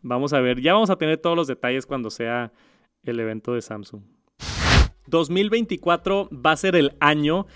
Vamos 0.00 0.32
a 0.32 0.40
ver, 0.40 0.60
ya 0.60 0.74
vamos 0.74 0.90
a 0.90 0.96
tener 0.96 1.18
todos 1.18 1.36
los 1.36 1.48
detalles 1.48 1.86
cuando 1.86 2.10
sea 2.10 2.52
el 3.04 3.18
evento 3.18 3.54
de 3.54 3.62
Samsung. 3.62 4.02
2024 5.06 6.28
va 6.32 6.52
a 6.52 6.56
ser 6.56 6.76
el 6.76 6.94
año 7.00 7.46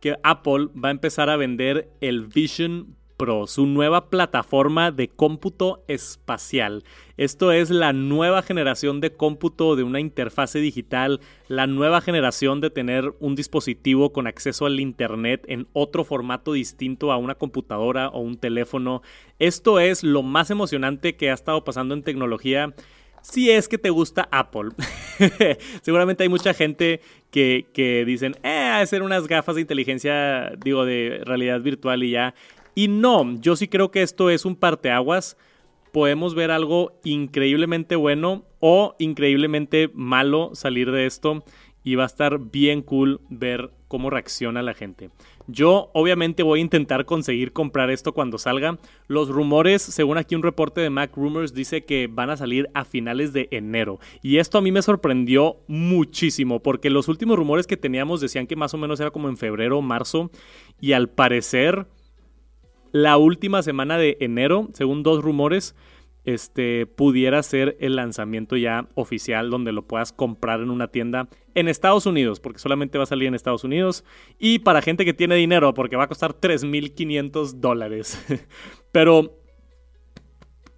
que 0.00 0.16
Apple 0.22 0.68
va 0.72 0.88
a 0.88 0.92
empezar 0.92 1.30
a 1.30 1.36
vender 1.36 1.88
el 2.00 2.26
Vision 2.26 2.96
Pro, 3.16 3.46
su 3.46 3.64
nueva 3.64 4.10
plataforma 4.10 4.90
de 4.90 5.08
cómputo 5.08 5.82
espacial. 5.88 6.84
Esto 7.16 7.50
es 7.50 7.70
la 7.70 7.94
nueva 7.94 8.42
generación 8.42 9.00
de 9.00 9.14
cómputo 9.14 9.74
de 9.74 9.84
una 9.84 10.00
interfase 10.00 10.58
digital, 10.58 11.20
la 11.48 11.66
nueva 11.66 12.02
generación 12.02 12.60
de 12.60 12.68
tener 12.68 13.14
un 13.18 13.34
dispositivo 13.34 14.12
con 14.12 14.26
acceso 14.26 14.66
al 14.66 14.80
Internet 14.80 15.44
en 15.48 15.66
otro 15.72 16.04
formato 16.04 16.52
distinto 16.52 17.10
a 17.10 17.16
una 17.16 17.36
computadora 17.36 18.08
o 18.08 18.20
un 18.20 18.36
teléfono. 18.36 19.00
Esto 19.38 19.80
es 19.80 20.04
lo 20.04 20.22
más 20.22 20.50
emocionante 20.50 21.16
que 21.16 21.30
ha 21.30 21.34
estado 21.34 21.64
pasando 21.64 21.94
en 21.94 22.02
tecnología 22.02 22.74
si 23.30 23.50
es 23.50 23.66
que 23.68 23.76
te 23.76 23.90
gusta 23.90 24.28
Apple. 24.30 24.70
Seguramente 25.82 26.22
hay 26.22 26.28
mucha 26.28 26.54
gente 26.54 27.00
que, 27.30 27.66
que 27.72 28.04
dicen, 28.04 28.36
eh, 28.44 28.70
hacer 28.80 29.02
unas 29.02 29.26
gafas 29.26 29.56
de 29.56 29.62
inteligencia, 29.62 30.52
digo, 30.64 30.84
de 30.84 31.22
realidad 31.24 31.60
virtual 31.60 32.04
y 32.04 32.10
ya. 32.10 32.34
Y 32.74 32.88
no, 32.88 33.38
yo 33.40 33.56
sí 33.56 33.66
creo 33.66 33.90
que 33.90 34.02
esto 34.02 34.30
es 34.30 34.44
un 34.44 34.54
parteaguas. 34.54 35.36
Podemos 35.92 36.34
ver 36.34 36.50
algo 36.50 36.92
increíblemente 37.02 37.96
bueno 37.96 38.44
o 38.60 38.94
increíblemente 38.98 39.90
malo 39.92 40.50
salir 40.54 40.92
de 40.92 41.06
esto 41.06 41.42
y 41.86 41.94
va 41.94 42.02
a 42.02 42.06
estar 42.06 42.40
bien 42.40 42.82
cool 42.82 43.20
ver 43.30 43.70
cómo 43.86 44.10
reacciona 44.10 44.60
la 44.60 44.74
gente. 44.74 45.10
Yo 45.46 45.92
obviamente 45.94 46.42
voy 46.42 46.58
a 46.58 46.62
intentar 46.62 47.04
conseguir 47.04 47.52
comprar 47.52 47.90
esto 47.90 48.12
cuando 48.12 48.38
salga. 48.38 48.76
Los 49.06 49.28
rumores, 49.28 49.82
según 49.82 50.18
aquí 50.18 50.34
un 50.34 50.42
reporte 50.42 50.80
de 50.80 50.90
Mac 50.90 51.12
Rumors, 51.14 51.54
dice 51.54 51.84
que 51.84 52.08
van 52.10 52.30
a 52.30 52.36
salir 52.36 52.68
a 52.74 52.84
finales 52.84 53.32
de 53.32 53.46
enero. 53.52 54.00
Y 54.20 54.38
esto 54.38 54.58
a 54.58 54.62
mí 54.62 54.72
me 54.72 54.82
sorprendió 54.82 55.58
muchísimo 55.68 56.60
porque 56.60 56.90
los 56.90 57.06
últimos 57.06 57.36
rumores 57.36 57.68
que 57.68 57.76
teníamos 57.76 58.20
decían 58.20 58.48
que 58.48 58.56
más 58.56 58.74
o 58.74 58.78
menos 58.78 58.98
era 58.98 59.12
como 59.12 59.28
en 59.28 59.36
febrero 59.36 59.78
o 59.78 59.82
marzo. 59.82 60.32
Y 60.80 60.90
al 60.90 61.08
parecer, 61.08 61.86
la 62.90 63.16
última 63.16 63.62
semana 63.62 63.96
de 63.96 64.16
enero, 64.18 64.70
según 64.72 65.04
dos 65.04 65.22
rumores, 65.22 65.76
este, 66.26 66.86
pudiera 66.86 67.42
ser 67.42 67.76
el 67.80 67.96
lanzamiento 67.96 68.56
ya 68.56 68.88
oficial 68.94 69.48
donde 69.48 69.72
lo 69.72 69.86
puedas 69.86 70.12
comprar 70.12 70.60
en 70.60 70.70
una 70.70 70.88
tienda 70.88 71.28
en 71.54 71.68
Estados 71.68 72.04
Unidos, 72.04 72.40
porque 72.40 72.58
solamente 72.58 72.98
va 72.98 73.04
a 73.04 73.06
salir 73.06 73.28
en 73.28 73.34
Estados 73.34 73.64
Unidos, 73.64 74.04
y 74.38 74.58
para 74.58 74.82
gente 74.82 75.04
que 75.04 75.14
tiene 75.14 75.36
dinero, 75.36 75.72
porque 75.72 75.96
va 75.96 76.04
a 76.04 76.08
costar 76.08 76.34
3.500 76.34 77.52
dólares. 77.54 78.22
Pero, 78.92 79.38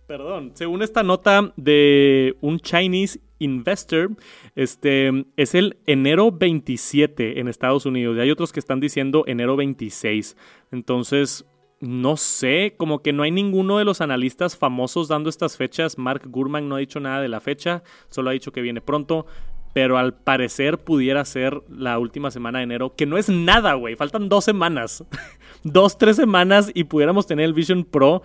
perdón, 0.06 0.52
según 0.54 0.82
esta 0.82 1.02
nota 1.02 1.52
de 1.56 2.36
un 2.42 2.60
Chinese 2.60 3.20
Investor, 3.38 4.10
este 4.54 5.24
es 5.36 5.54
el 5.54 5.78
enero 5.86 6.30
27 6.30 7.40
en 7.40 7.48
Estados 7.48 7.86
Unidos, 7.86 8.18
y 8.18 8.20
hay 8.20 8.30
otros 8.30 8.52
que 8.52 8.60
están 8.60 8.80
diciendo 8.80 9.24
enero 9.26 9.56
26. 9.56 10.36
Entonces, 10.72 11.46
no 11.80 12.16
sé, 12.16 12.74
como 12.76 13.02
que 13.02 13.12
no 13.12 13.22
hay 13.22 13.30
ninguno 13.30 13.78
de 13.78 13.84
los 13.84 14.00
analistas 14.00 14.56
famosos 14.56 15.08
dando 15.08 15.30
estas 15.30 15.56
fechas. 15.56 15.96
Mark 15.96 16.22
Gurman 16.26 16.68
no 16.68 16.74
ha 16.74 16.80
dicho 16.80 16.98
nada 16.98 17.20
de 17.20 17.28
la 17.28 17.40
fecha, 17.40 17.82
solo 18.08 18.30
ha 18.30 18.32
dicho 18.32 18.52
que 18.52 18.62
viene 18.62 18.80
pronto. 18.80 19.26
Pero 19.74 19.98
al 19.98 20.14
parecer 20.14 20.78
pudiera 20.78 21.24
ser 21.24 21.62
la 21.68 21.98
última 21.98 22.30
semana 22.30 22.58
de 22.58 22.64
enero, 22.64 22.94
que 22.96 23.06
no 23.06 23.16
es 23.16 23.28
nada, 23.28 23.74
güey. 23.74 23.94
Faltan 23.94 24.28
dos 24.28 24.44
semanas. 24.44 25.04
dos, 25.62 25.98
tres 25.98 26.16
semanas 26.16 26.70
y 26.74 26.84
pudiéramos 26.84 27.26
tener 27.26 27.44
el 27.44 27.52
Vision 27.52 27.84
Pro. 27.84 28.22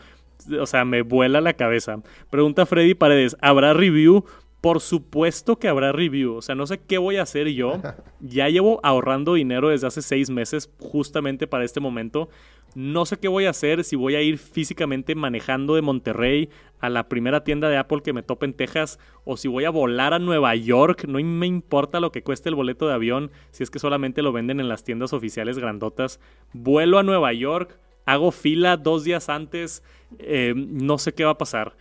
O 0.59 0.65
sea, 0.65 0.83
me 0.83 1.03
vuela 1.03 1.41
la 1.41 1.53
cabeza. 1.53 2.01
Pregunta 2.29 2.65
Freddy 2.65 2.95
Paredes, 2.95 3.37
¿habrá 3.39 3.73
review 3.73 4.25
Por 4.63 4.79
supuesto 4.79 5.57
que 5.57 5.67
habrá 5.67 5.91
review. 5.91 6.35
O 6.35 6.41
sea, 6.41 6.55
no 6.55 6.65
sé 6.65 6.79
qué 6.79 6.97
voy 6.97 7.17
a 7.17 7.23
hacer 7.23 7.49
yo. 7.49 7.81
Ya 8.21 8.47
llevo 8.47 8.79
ahorrando 8.81 9.33
dinero 9.33 9.67
desde 9.67 9.87
hace 9.87 10.01
seis 10.01 10.29
meses 10.29 10.71
justamente 10.79 11.45
para 11.45 11.65
este 11.65 11.81
momento. 11.81 12.29
No 12.73 13.05
sé 13.05 13.17
qué 13.17 13.27
voy 13.27 13.43
a 13.43 13.49
hacer, 13.49 13.83
si 13.83 13.97
voy 13.97 14.15
a 14.15 14.21
ir 14.21 14.37
físicamente 14.37 15.15
manejando 15.15 15.75
de 15.75 15.81
Monterrey 15.81 16.49
a 16.79 16.87
la 16.87 17.09
primera 17.09 17.43
tienda 17.43 17.67
de 17.67 17.75
Apple 17.75 18.01
que 18.01 18.13
me 18.13 18.23
tope 18.23 18.45
en 18.45 18.53
Texas 18.53 18.97
o 19.25 19.35
si 19.35 19.49
voy 19.49 19.65
a 19.65 19.69
volar 19.69 20.13
a 20.13 20.19
Nueva 20.19 20.55
York. 20.55 21.03
No 21.09 21.19
me 21.21 21.47
importa 21.47 21.99
lo 21.99 22.13
que 22.13 22.23
cueste 22.23 22.47
el 22.47 22.55
boleto 22.55 22.87
de 22.87 22.93
avión 22.93 23.31
si 23.51 23.63
es 23.63 23.69
que 23.69 23.79
solamente 23.79 24.21
lo 24.21 24.31
venden 24.31 24.61
en 24.61 24.69
las 24.69 24.85
tiendas 24.85 25.11
oficiales 25.11 25.59
grandotas. 25.59 26.21
Vuelo 26.53 26.99
a 26.99 27.03
Nueva 27.03 27.33
York, 27.33 27.77
hago 28.05 28.31
fila 28.31 28.77
dos 28.77 29.03
días 29.03 29.27
antes, 29.27 29.83
eh, 30.19 30.53
no 30.55 30.97
sé 30.97 31.13
qué 31.13 31.25
va 31.25 31.31
a 31.31 31.37
pasar. 31.37 31.75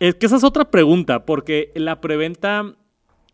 Es 0.00 0.14
que 0.14 0.26
esa 0.26 0.36
es 0.36 0.44
otra 0.44 0.70
pregunta, 0.70 1.26
porque 1.26 1.72
la 1.74 2.00
preventa 2.00 2.74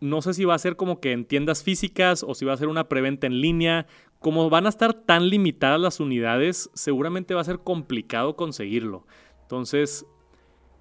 no 0.00 0.20
sé 0.20 0.34
si 0.34 0.44
va 0.44 0.54
a 0.54 0.58
ser 0.58 0.76
como 0.76 1.00
que 1.00 1.12
en 1.12 1.24
tiendas 1.24 1.62
físicas 1.62 2.24
o 2.26 2.34
si 2.34 2.44
va 2.44 2.52
a 2.52 2.56
ser 2.56 2.68
una 2.68 2.88
preventa 2.88 3.26
en 3.26 3.40
línea. 3.40 3.86
Como 4.18 4.50
van 4.50 4.66
a 4.66 4.68
estar 4.68 4.92
tan 4.92 5.28
limitadas 5.28 5.80
las 5.80 6.00
unidades, 6.00 6.68
seguramente 6.74 7.34
va 7.34 7.40
a 7.40 7.44
ser 7.44 7.60
complicado 7.60 8.34
conseguirlo. 8.34 9.06
Entonces, 9.42 10.06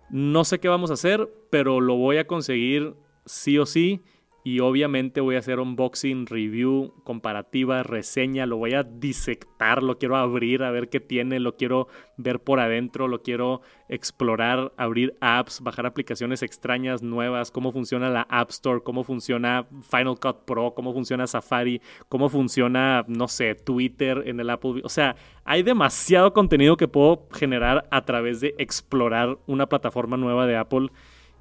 no 0.09 0.43
sé 0.43 0.59
qué 0.59 0.67
vamos 0.69 0.89
a 0.89 0.95
hacer, 0.95 1.31
pero 1.51 1.79
lo 1.79 1.95
voy 1.95 2.17
a 2.17 2.27
conseguir 2.27 2.95
sí 3.25 3.59
o 3.59 3.67
sí 3.67 4.01
y 4.45 4.59
obviamente 4.59 5.21
voy 5.21 5.37
a 5.37 5.39
hacer 5.39 5.59
unboxing, 5.59 6.27
review, 6.27 6.93
comparativa, 7.03 7.81
reseña, 7.81 8.45
lo 8.45 8.57
voy 8.57 8.75
a 8.75 8.83
disectar, 8.83 9.81
lo 9.81 9.97
quiero 9.97 10.17
abrir 10.17 10.61
a 10.61 10.69
ver 10.69 10.87
qué 10.89 10.99
tiene, 10.99 11.39
lo 11.39 11.57
quiero 11.57 11.87
ver 12.15 12.39
por 12.39 12.59
adentro, 12.59 13.07
lo 13.07 13.23
quiero 13.23 13.61
explorar, 13.89 14.71
abrir 14.77 15.17
apps, 15.19 15.61
bajar 15.61 15.87
aplicaciones 15.87 16.43
extrañas, 16.43 17.01
nuevas, 17.01 17.49
cómo 17.49 17.71
funciona 17.71 18.11
la 18.11 18.27
App 18.29 18.51
Store, 18.51 18.81
cómo 18.83 19.03
funciona 19.03 19.65
Final 19.81 20.19
Cut 20.19 20.45
Pro, 20.45 20.75
cómo 20.75 20.93
funciona 20.93 21.25
Safari, 21.25 21.81
cómo 22.07 22.29
funciona, 22.29 23.03
no 23.07 23.27
sé, 23.27 23.55
Twitter 23.55 24.21
en 24.27 24.39
el 24.39 24.51
Apple. 24.51 24.81
O 24.83 24.89
sea, 24.89 25.15
hay 25.43 25.63
demasiado 25.63 26.33
contenido 26.33 26.77
que 26.77 26.87
puedo 26.87 27.27
generar 27.33 27.87
a 27.89 28.05
través 28.05 28.41
de 28.41 28.53
explorar 28.59 29.39
una 29.47 29.65
plataforma 29.65 30.17
nueva 30.17 30.45
de 30.45 30.55
Apple 30.55 30.89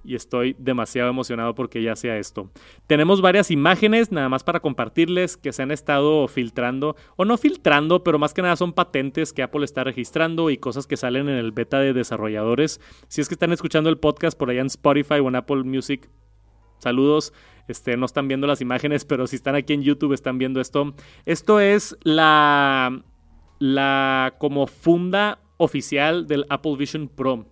y 0.04 0.14
estoy 0.14 0.54
demasiado 0.58 1.08
emocionado 1.08 1.54
porque 1.54 1.82
ya 1.82 1.96
sea 1.96 2.18
esto. 2.18 2.50
Tenemos 2.86 3.20
varias 3.20 3.50
imágenes 3.50 4.12
nada 4.12 4.28
más 4.28 4.44
para 4.44 4.60
compartirles 4.60 5.36
que 5.36 5.52
se 5.52 5.62
han 5.62 5.70
estado 5.70 6.28
filtrando 6.28 6.96
o 7.16 7.24
no 7.24 7.36
filtrando, 7.38 8.04
pero 8.04 8.18
más 8.18 8.34
que 8.34 8.42
nada 8.42 8.56
son 8.56 8.72
patentes 8.72 9.32
que 9.32 9.42
Apple 9.42 9.64
está 9.64 9.84
registrando 9.84 10.50
y 10.50 10.58
cosas 10.58 10.86
que 10.86 10.96
salen 10.96 11.28
en 11.28 11.36
el 11.36 11.52
beta 11.52 11.78
de 11.78 11.92
desarrolladores. 11.92 12.80
Si 13.08 13.20
es 13.20 13.28
que 13.28 13.34
están 13.34 13.52
escuchando 13.52 13.90
el 13.90 13.98
podcast 13.98 14.38
por 14.38 14.50
allá 14.50 14.60
en 14.60 14.66
Spotify 14.66 15.14
o 15.14 15.28
en 15.28 15.36
Apple 15.36 15.64
Music, 15.64 16.08
saludos. 16.78 17.32
Este, 17.66 17.96
no 17.96 18.04
están 18.04 18.28
viendo 18.28 18.46
las 18.46 18.60
imágenes, 18.60 19.04
pero 19.06 19.26
si 19.26 19.36
están 19.36 19.54
aquí 19.54 19.72
en 19.72 19.82
YouTube 19.82 20.12
están 20.12 20.38
viendo 20.38 20.60
esto. 20.60 20.94
Esto 21.24 21.60
es 21.60 21.96
la 22.02 23.02
la 23.58 24.34
como 24.38 24.66
funda 24.66 25.38
oficial 25.56 26.26
del 26.26 26.44
Apple 26.50 26.76
Vision 26.76 27.08
Pro 27.08 27.46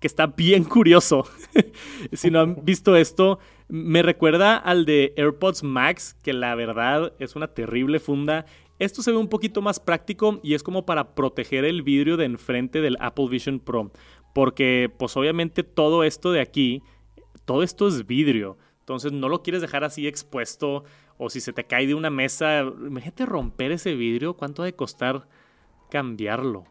que 0.00 0.06
está 0.06 0.26
bien 0.26 0.64
curioso. 0.64 1.26
si 2.12 2.30
no 2.30 2.40
han 2.40 2.64
visto 2.64 2.96
esto, 2.96 3.38
me 3.68 4.02
recuerda 4.02 4.56
al 4.56 4.86
de 4.86 5.12
AirPods 5.16 5.62
Max, 5.62 6.16
que 6.22 6.32
la 6.32 6.54
verdad 6.54 7.12
es 7.18 7.36
una 7.36 7.48
terrible 7.48 8.00
funda. 8.00 8.46
Esto 8.78 9.02
se 9.02 9.12
ve 9.12 9.18
un 9.18 9.28
poquito 9.28 9.60
más 9.60 9.78
práctico 9.78 10.40
y 10.42 10.54
es 10.54 10.62
como 10.62 10.86
para 10.86 11.14
proteger 11.14 11.66
el 11.66 11.82
vidrio 11.82 12.16
de 12.16 12.24
enfrente 12.24 12.80
del 12.80 12.96
Apple 12.98 13.28
Vision 13.28 13.60
Pro. 13.60 13.92
Porque 14.34 14.90
pues 14.98 15.16
obviamente 15.16 15.62
todo 15.62 16.02
esto 16.02 16.32
de 16.32 16.40
aquí, 16.40 16.82
todo 17.44 17.62
esto 17.62 17.86
es 17.86 18.06
vidrio. 18.06 18.56
Entonces 18.78 19.12
no 19.12 19.28
lo 19.28 19.42
quieres 19.42 19.60
dejar 19.60 19.84
así 19.84 20.08
expuesto 20.08 20.84
o 21.18 21.28
si 21.28 21.42
se 21.42 21.52
te 21.52 21.64
cae 21.64 21.86
de 21.86 21.94
una 21.94 22.08
mesa, 22.08 22.60
imagínate 22.60 23.26
romper 23.26 23.72
ese 23.72 23.94
vidrio, 23.94 24.34
¿cuánto 24.34 24.62
ha 24.62 24.64
de 24.64 24.74
costar 24.74 25.28
cambiarlo? 25.90 26.64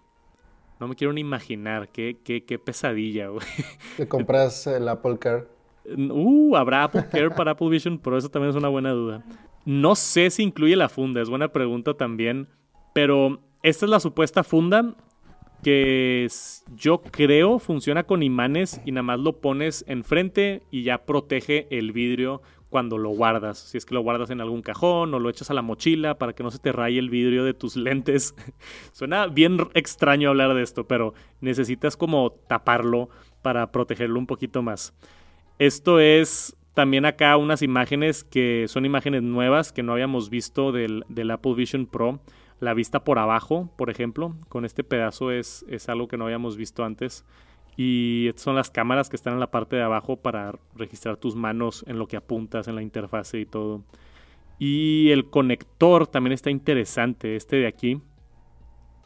No 0.79 0.88
me 0.88 0.95
quiero 0.95 1.13
ni 1.13 1.21
imaginar. 1.21 1.89
Qué, 1.89 2.17
qué, 2.23 2.45
qué 2.45 2.58
pesadilla, 2.58 3.27
güey. 3.27 3.45
¿Te 3.97 4.08
compras 4.08 4.65
el 4.67 4.88
Apple 4.88 5.17
Care? 5.19 5.45
Uh, 5.86 6.56
¿habrá 6.56 6.84
Apple 6.84 7.06
Care 7.12 7.32
para 7.32 7.51
Apple 7.51 7.69
Vision? 7.69 7.97
Pero 7.99 8.17
eso 8.17 8.30
también 8.30 8.51
es 8.51 8.56
una 8.56 8.69
buena 8.69 8.91
duda. 8.91 9.23
No 9.65 9.95
sé 9.95 10.30
si 10.30 10.43
incluye 10.43 10.75
la 10.75 10.89
funda, 10.89 11.21
es 11.21 11.30
buena 11.30 11.49
pregunta 11.49 11.93
también. 11.95 12.47
Pero 12.93 13.39
esta 13.62 13.86
es 13.86 13.89
la 13.89 13.99
supuesta 13.99 14.43
funda 14.43 14.95
que 15.63 16.27
yo 16.75 17.01
creo 17.01 17.60
funciona 17.60 18.04
con 18.04 18.23
imanes 18.23 18.82
y 18.86 18.91
nada 18.91 19.04
más 19.04 19.19
lo 19.19 19.41
pones 19.41 19.84
enfrente 19.88 20.63
y 20.71 20.84
ya 20.84 21.06
protege 21.06 21.67
el 21.69 21.91
vidrio 21.91 22.41
cuando 22.69 22.97
lo 22.97 23.10
guardas. 23.10 23.58
Si 23.58 23.77
es 23.77 23.86
que 23.86 23.95
lo 23.95 24.01
guardas 24.01 24.29
en 24.29 24.41
algún 24.41 24.62
cajón 24.62 25.13
o 25.13 25.19
lo 25.19 25.29
echas 25.29 25.49
a 25.49 25.53
la 25.53 25.62
mochila 25.62 26.17
para 26.17 26.34
que 26.34 26.43
no 26.43 26.51
se 26.51 26.60
te 26.60 26.71
raye 26.71 26.99
el 26.99 27.10
vidrio 27.10 27.43
de 27.43 27.53
tus 27.53 27.75
lentes. 27.77 28.36
Suena 28.91 29.27
bien 29.27 29.58
extraño 29.73 30.29
hablar 30.29 30.53
de 30.53 30.62
esto, 30.62 30.88
pero 30.88 31.13
necesitas 31.41 31.97
como 31.97 32.32
taparlo 32.32 33.10
para 33.41 33.71
protegerlo 33.71 34.19
un 34.19 34.27
poquito 34.27 34.62
más. 34.62 34.93
Esto 35.58 35.99
es 35.99 36.55
también 36.73 37.05
acá 37.05 37.36
unas 37.36 37.62
imágenes 37.62 38.23
que 38.23 38.65
son 38.69 38.86
imágenes 38.86 39.23
nuevas 39.23 39.73
que 39.73 39.84
no 39.84 39.93
habíamos 39.93 40.29
visto 40.29 40.71
del, 40.71 41.03
Apple 41.32 41.55
Vision 41.55 41.86
Pro. 41.88 42.21
La 42.60 42.73
vista 42.73 43.03
por 43.03 43.19
abajo, 43.19 43.69
por 43.77 43.89
ejemplo, 43.89 44.36
con 44.49 44.65
este 44.65 44.84
pedazo 44.84 45.32
es, 45.32 45.65
es 45.69 45.89
algo 45.89 46.08
que 46.08 46.17
no 46.17 46.25
habíamos 46.25 46.58
visto 46.58 46.84
antes. 46.84 47.25
Y 47.77 48.32
son 48.36 48.55
las 48.55 48.69
cámaras 48.69 49.10
que 49.10 49.15
están 49.15 49.34
en 49.34 49.39
la 49.39 49.51
parte 49.51 49.75
de 49.75 49.84
abajo 49.84 50.17
para 50.17 50.53
registrar 50.75 51.17
tus 51.17 51.36
manos 51.36 51.86
en 51.88 51.97
lo 51.97 52.08
que 52.08 52.17
apuntas 52.17 52.67
en 52.67 52.75
la 52.75 52.82
interfase 52.82 53.39
y 53.39 53.45
todo. 53.45 53.84
Y 54.60 55.10
el 55.12 55.29
conector 55.29 56.05
también 56.05 56.34
está 56.34 56.51
interesante, 56.51 57.38
este 57.38 57.55
de 57.55 57.67
aquí. 57.67 58.01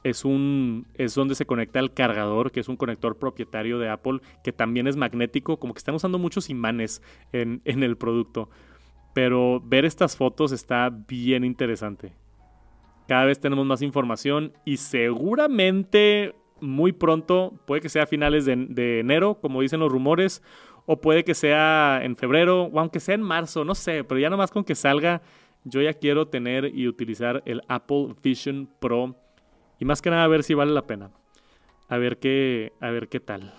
Es, 0.03 0.25
un, 0.25 0.87
es 0.95 1.15
donde 1.15 1.35
se 1.35 1.45
conecta 1.45 1.79
el 1.79 1.93
cargador, 1.93 2.51
que 2.51 2.59
es 2.59 2.67
un 2.67 2.75
conector 2.75 3.17
propietario 3.17 3.79
de 3.79 3.87
Apple, 3.87 4.19
que 4.43 4.51
también 4.51 4.87
es 4.87 4.97
magnético, 4.97 5.57
como 5.57 5.73
que 5.73 5.77
están 5.77 5.95
usando 5.95 6.17
muchos 6.17 6.49
imanes 6.49 7.01
en, 7.31 7.61
en 7.65 7.83
el 7.83 7.95
producto. 7.95 8.49
Pero 9.13 9.61
ver 9.63 9.85
estas 9.85 10.17
fotos 10.17 10.51
está 10.51 10.89
bien 10.89 11.45
interesante. 11.45 12.13
Cada 13.07 13.25
vez 13.25 13.39
tenemos 13.39 13.65
más 13.65 13.81
información 13.81 14.53
y 14.65 14.77
seguramente 14.77 16.33
muy 16.63 16.91
pronto, 16.91 17.53
puede 17.65 17.81
que 17.81 17.89
sea 17.89 18.03
a 18.03 18.07
finales 18.07 18.45
de, 18.45 18.99
enero, 18.99 19.39
como 19.39 19.61
dicen 19.61 19.79
los 19.79 19.91
rumores, 19.91 20.41
o 20.85 20.99
puede 20.99 21.23
que 21.23 21.35
sea 21.35 21.99
en 22.03 22.15
febrero, 22.15 22.63
o 22.63 22.79
aunque 22.79 22.99
sea 22.99 23.15
en 23.15 23.21
marzo, 23.21 23.63
no 23.63 23.75
sé, 23.75 24.03
pero 24.03 24.19
ya 24.19 24.29
nomás 24.29 24.51
con 24.51 24.63
que 24.63 24.75
salga, 24.75 25.21
yo 25.63 25.81
ya 25.81 25.93
quiero 25.93 26.27
tener 26.27 26.71
y 26.73 26.87
utilizar 26.87 27.43
el 27.45 27.61
Apple 27.67 28.15
Vision 28.21 28.69
Pro 28.79 29.15
y 29.79 29.85
más 29.85 30.01
que 30.01 30.09
nada 30.09 30.23
a 30.23 30.27
ver 30.27 30.43
si 30.43 30.53
vale 30.53 30.71
la 30.71 30.87
pena. 30.87 31.11
A 31.89 31.97
ver 31.97 32.17
qué, 32.17 32.73
a 32.79 32.89
ver 32.89 33.09
qué 33.09 33.19
tal. 33.19 33.53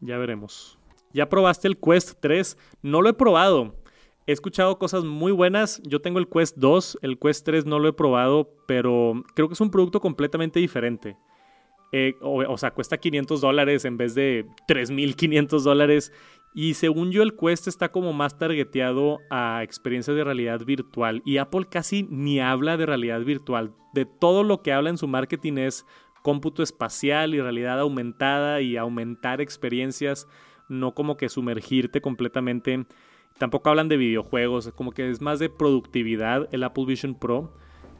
Ya 0.00 0.18
veremos. 0.18 0.78
¿Ya 1.12 1.28
probaste 1.28 1.68
el 1.68 1.78
Quest 1.78 2.18
3? 2.20 2.58
No 2.82 3.02
lo 3.02 3.08
he 3.08 3.14
probado. 3.14 3.76
He 4.26 4.32
escuchado 4.32 4.78
cosas 4.78 5.04
muy 5.04 5.32
buenas. 5.32 5.80
Yo 5.84 6.00
tengo 6.00 6.18
el 6.18 6.28
Quest 6.28 6.56
2, 6.56 6.98
el 7.02 7.18
Quest 7.18 7.44
3 7.44 7.66
no 7.66 7.78
lo 7.78 7.88
he 7.88 7.92
probado, 7.92 8.50
pero 8.66 9.22
creo 9.34 9.48
que 9.48 9.54
es 9.54 9.60
un 9.60 9.70
producto 9.70 10.00
completamente 10.00 10.60
diferente. 10.60 11.16
Eh, 11.94 12.16
o, 12.22 12.56
sea, 12.56 12.70
cuesta 12.70 12.96
500 12.96 13.42
dólares 13.42 13.84
en 13.84 13.98
vez 13.98 14.14
de 14.14 14.46
3.500 14.66 15.60
dólares. 15.62 16.12
Y 16.54 16.74
según 16.74 17.12
yo, 17.12 17.22
el 17.22 17.36
Quest 17.36 17.68
está 17.68 17.90
como 17.92 18.14
más 18.14 18.38
targeteado 18.38 19.20
a 19.30 19.62
experiencias 19.62 20.16
de 20.16 20.24
realidad 20.24 20.64
virtual. 20.64 21.22
Y 21.24 21.36
Apple 21.36 21.66
casi 21.70 22.04
ni 22.04 22.40
habla 22.40 22.78
de 22.78 22.86
realidad 22.86 23.20
virtual. 23.20 23.74
De 23.92 24.06
todo 24.06 24.42
lo 24.42 24.62
que 24.62 24.72
habla 24.72 24.90
en 24.90 24.98
su 24.98 25.06
marketing 25.06 25.58
es 25.58 25.86
cómputo 26.22 26.62
espacial 26.62 27.34
y 27.34 27.40
realidad 27.40 27.78
aumentada 27.80 28.62
y 28.62 28.76
aumentar 28.76 29.40
experiencias, 29.40 30.28
no 30.68 30.94
como 30.94 31.16
que 31.16 31.28
sumergirte 31.28 32.00
completamente. 32.00 32.86
Tampoco 33.38 33.70
hablan 33.70 33.88
de 33.88 33.96
videojuegos, 33.96 34.72
como 34.74 34.92
que 34.92 35.10
es 35.10 35.20
más 35.20 35.38
de 35.38 35.50
productividad 35.50 36.48
el 36.52 36.62
Apple 36.64 36.86
Vision 36.86 37.14
Pro. 37.14 37.52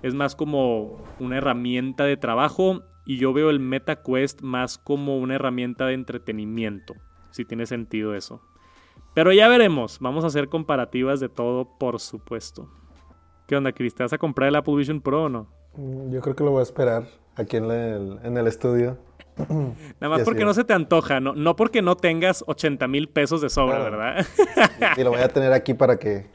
Es 0.03 0.15
más 0.15 0.35
como 0.35 1.03
una 1.21 1.39
herramienta 1.39 2.05
de 2.05 2.17
trabajo 2.17 2.83
y 3.05 3.19
yo 3.19 3.33
veo 3.33 3.51
el 3.51 3.61
MetaQuest 3.61 4.43
más 4.43 4.79
como 4.79 5.19
una 5.19 5.35
herramienta 5.35 5.87
de 5.87 5.95
entretenimiento, 5.95 6.95
si 7.31 7.45
tiene 7.45 7.67
sentido 7.67 8.15
eso. 8.15 8.43
Pero 9.15 9.33
ya 9.33 9.49
veremos, 9.49 9.99
vamos 10.01 10.25
a 10.25 10.29
hacer 10.29 10.49
comparativas 10.49 11.21
de 11.21 11.29
todo, 11.29 11.69
por 11.79 12.01
supuesto. 12.01 12.71
¿Qué 13.47 13.57
onda, 13.57 13.73
Chris? 13.73 13.95
¿Te 13.95 14.03
vas 14.03 14.13
a 14.13 14.19
comprar 14.19 14.49
el 14.49 14.57
Apple 14.57 14.75
Vision 14.77 15.01
Pro 15.01 15.25
o 15.25 15.29
no? 15.29 15.49
Mm, 15.75 16.13
yo 16.13 16.21
creo 16.21 16.35
que 16.35 16.45
lo 16.45 16.53
voy 16.53 16.61
a 16.61 16.63
esperar 16.63 17.07
aquí 17.37 17.57
en 17.59 17.71
el, 17.71 18.19
en 18.23 18.37
el 18.37 18.47
estudio. 18.47 18.99
Nada 20.01 20.17
más 20.17 20.23
porque 20.23 20.45
no 20.45 20.55
se 20.55 20.65
te 20.65 20.73
antoja, 20.73 21.21
no, 21.21 21.35
no 21.35 21.57
porque 21.57 21.83
no 21.83 21.97
tengas 21.97 22.45
80 22.47 22.87
mil 22.89 23.09
pesos 23.09 23.41
de 23.41 23.51
sobra, 23.51 23.79
¿verdad? 23.79 24.27
y 24.97 25.03
lo 25.05 25.11
voy 25.11 25.21
a 25.21 25.29
tener 25.29 25.53
aquí 25.53 25.75
para 25.75 25.99
que... 25.99 26.27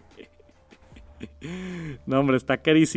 No, 2.05 2.19
hombre, 2.19 2.37
está 2.37 2.57
carísimo, 2.57 2.93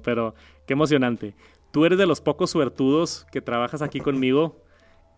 pero 0.00 0.34
Qué 0.72 0.74
emocionante. 0.74 1.34
Tú 1.70 1.84
eres 1.84 1.98
de 1.98 2.06
los 2.06 2.22
pocos 2.22 2.48
suertudos 2.48 3.26
que 3.30 3.42
trabajas 3.42 3.82
aquí 3.82 4.00
conmigo 4.00 4.62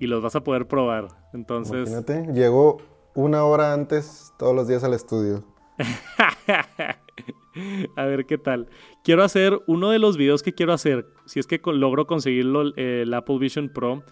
y 0.00 0.08
los 0.08 0.20
vas 0.20 0.34
a 0.34 0.42
poder 0.42 0.66
probar. 0.66 1.06
Entonces. 1.32 1.88
Imagínate, 1.88 2.26
llego 2.32 2.78
una 3.14 3.44
hora 3.44 3.72
antes 3.72 4.32
todos 4.36 4.52
los 4.52 4.66
días 4.66 4.82
al 4.82 4.94
estudio. 4.94 5.44
a 7.96 8.04
ver 8.04 8.26
qué 8.26 8.36
tal. 8.36 8.68
Quiero 9.04 9.22
hacer 9.22 9.62
uno 9.68 9.90
de 9.90 10.00
los 10.00 10.16
videos 10.16 10.42
que 10.42 10.54
quiero 10.54 10.72
hacer, 10.72 11.06
si 11.24 11.38
es 11.38 11.46
que 11.46 11.60
logro 11.64 12.08
conseguirlo 12.08 12.74
el 12.74 13.14
Apple 13.14 13.38
Vision 13.38 13.68
Pro, 13.68 14.02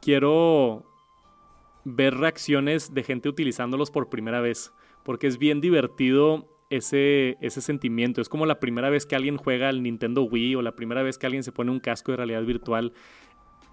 quiero 0.00 0.84
ver 1.82 2.14
reacciones 2.14 2.94
de 2.94 3.02
gente 3.02 3.28
utilizándolos 3.28 3.90
por 3.90 4.10
primera 4.10 4.40
vez, 4.40 4.72
porque 5.02 5.26
es 5.26 5.38
bien 5.38 5.60
divertido 5.60 6.46
ese, 6.70 7.36
ese 7.40 7.60
sentimiento. 7.60 8.20
Es 8.20 8.28
como 8.28 8.46
la 8.46 8.60
primera 8.60 8.90
vez 8.90 9.06
que 9.06 9.16
alguien 9.16 9.36
juega 9.36 9.68
al 9.68 9.82
Nintendo 9.82 10.22
Wii 10.22 10.56
o 10.56 10.62
la 10.62 10.76
primera 10.76 11.02
vez 11.02 11.18
que 11.18 11.26
alguien 11.26 11.42
se 11.42 11.52
pone 11.52 11.70
un 11.70 11.80
casco 11.80 12.12
de 12.12 12.16
realidad 12.16 12.42
virtual. 12.42 12.92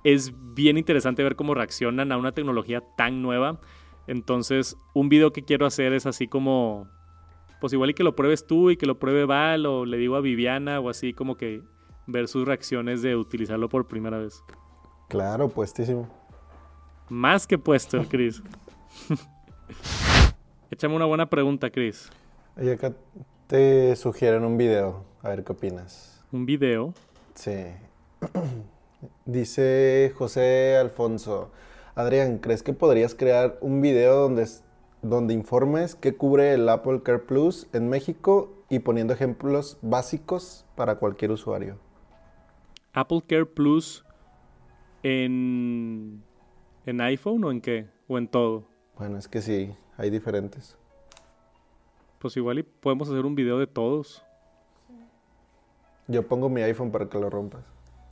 Es 0.03 0.34
bien 0.53 0.77
interesante 0.77 1.23
ver 1.23 1.36
cómo 1.36 1.53
reaccionan 1.53 2.12
a 2.12 2.17
una 2.17 2.31
tecnología 2.31 2.81
tan 2.95 3.21
nueva. 3.21 3.60
Entonces, 4.08 4.77
un 4.93 5.10
video 5.10 5.34
que 5.34 5.43
quiero 5.43 5.65
hacer 5.65 5.93
es 5.93 6.05
así 6.05 6.27
como, 6.27 6.88
pues 7.60 7.73
igual 7.73 7.89
y 7.89 7.93
que 7.93 8.03
lo 8.03 8.15
pruebes 8.15 8.45
tú 8.45 8.69
y 8.69 8.77
que 8.77 8.86
lo 8.86 8.99
pruebe 8.99 9.25
Val 9.25 9.65
o 9.65 9.86
le 9.86 9.97
digo 9.97 10.15
a 10.15 10.21
Viviana 10.21 10.79
o 10.79 10.89
así 10.89 11.13
como 11.13 11.38
que 11.38 11.63
ver 12.08 12.27
sus 12.27 12.45
reacciones 12.45 13.01
de 13.01 13.15
utilizarlo 13.15 13.67
por 13.67 13.88
primera 13.88 14.19
vez. 14.19 14.43
Claro, 15.10 15.49
puestísimo. 15.49 16.08
Más 17.10 17.45
que 17.47 17.58
puesto 17.58 17.97
el 17.97 18.08
Chris. 18.08 18.41
Échame 20.71 20.95
una 20.95 21.05
buena 21.05 21.27
pregunta, 21.27 21.69
Chris. 21.69 22.12
Y 22.57 22.69
acá 22.69 22.93
te 23.47 23.95
sugieren 23.97 24.45
un 24.45 24.57
video. 24.57 25.03
A 25.21 25.29
ver 25.29 25.43
qué 25.43 25.51
opinas. 25.51 26.23
¿Un 26.31 26.45
video? 26.45 26.93
Sí. 27.33 27.65
Dice 29.25 30.13
José 30.15 30.77
Alfonso. 30.77 31.51
Adrián, 31.95 32.37
¿crees 32.37 32.63
que 32.63 32.71
podrías 32.71 33.13
crear 33.13 33.57
un 33.59 33.81
video 33.81 34.21
donde, 34.21 34.47
donde 35.01 35.33
informes 35.33 35.95
qué 35.95 36.15
cubre 36.15 36.53
el 36.53 36.69
Apple 36.69 37.01
Care 37.03 37.19
Plus 37.19 37.67
en 37.73 37.89
México 37.89 38.53
y 38.69 38.79
poniendo 38.79 39.13
ejemplos 39.13 39.77
básicos 39.81 40.65
para 40.75 40.95
cualquier 40.95 41.31
usuario? 41.31 41.77
Apple 42.93 43.21
Care 43.27 43.45
Plus 43.45 44.05
en, 45.03 46.23
en 46.85 47.01
iPhone 47.01 47.43
o 47.43 47.51
en 47.51 47.59
qué? 47.59 47.87
¿O 48.07 48.17
en 48.17 48.29
todo? 48.29 48.69
Bueno, 48.97 49.17
es 49.17 49.27
que 49.27 49.41
sí, 49.41 49.75
hay 49.97 50.09
diferentes. 50.09 50.77
Pues 52.25 52.38
igual 52.38 52.57
y 52.57 52.63
podemos 52.63 53.07
hacer 53.07 53.23
un 53.23 53.35
video 53.35 53.59
de 53.59 53.67
todos. 53.67 54.25
Yo 56.07 56.27
pongo 56.27 56.49
mi 56.49 56.63
iPhone 56.63 56.91
para 56.91 57.07
que 57.07 57.19
lo 57.19 57.29
rompas. 57.29 57.63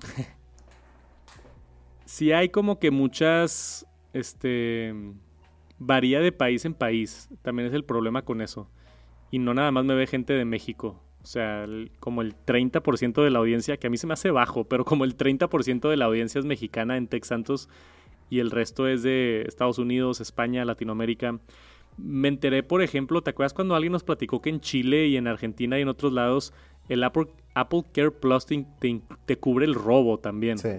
sí 2.05 2.31
hay 2.31 2.49
como 2.49 2.77
que 2.77 2.91
muchas, 2.91 3.87
este, 4.13 4.93
varía 5.79 6.19
de 6.19 6.31
país 6.31 6.63
en 6.65 6.75
país. 6.75 7.27
También 7.41 7.69
es 7.69 7.73
el 7.73 7.85
problema 7.85 8.21
con 8.21 8.41
eso. 8.41 8.69
Y 9.31 9.39
no 9.39 9.55
nada 9.55 9.71
más 9.71 9.83
me 9.83 9.95
ve 9.95 10.05
gente 10.05 10.33
de 10.33 10.45
México. 10.45 11.01
O 11.23 11.25
sea, 11.25 11.65
como 11.99 12.21
el 12.21 12.35
30% 12.35 13.23
de 13.23 13.31
la 13.31 13.39
audiencia, 13.39 13.77
que 13.77 13.87
a 13.87 13.89
mí 13.89 13.97
se 13.97 14.05
me 14.05 14.13
hace 14.13 14.29
bajo, 14.29 14.65
pero 14.65 14.85
como 14.85 15.05
el 15.05 15.17
30% 15.17 15.89
de 15.89 15.97
la 15.97 16.05
audiencia 16.05 16.37
es 16.37 16.45
mexicana 16.45 16.97
en 16.97 17.07
Tech 17.07 17.23
Santos 17.23 17.67
y 18.29 18.41
el 18.41 18.51
resto 18.51 18.87
es 18.87 19.01
de 19.01 19.41
Estados 19.47 19.79
Unidos, 19.79 20.21
España, 20.21 20.65
Latinoamérica. 20.65 21.39
Me 21.97 22.27
enteré, 22.27 22.63
por 22.63 22.81
ejemplo, 22.81 23.21
¿te 23.21 23.29
acuerdas 23.29 23.53
cuando 23.53 23.75
alguien 23.75 23.93
nos 23.93 24.03
platicó 24.03 24.41
que 24.41 24.49
en 24.49 24.59
Chile 24.59 25.07
y 25.07 25.17
en 25.17 25.27
Argentina 25.27 25.77
y 25.77 25.81
en 25.83 25.87
otros 25.87 26.13
lados 26.13 26.53
el 26.89 27.03
Apple, 27.03 27.27
Care 27.93 28.11
Plus 28.11 28.45
te, 28.45 28.65
te, 29.25 29.37
cubre 29.37 29.65
el 29.65 29.75
robo 29.75 30.19
también? 30.19 30.57
Sí. 30.57 30.69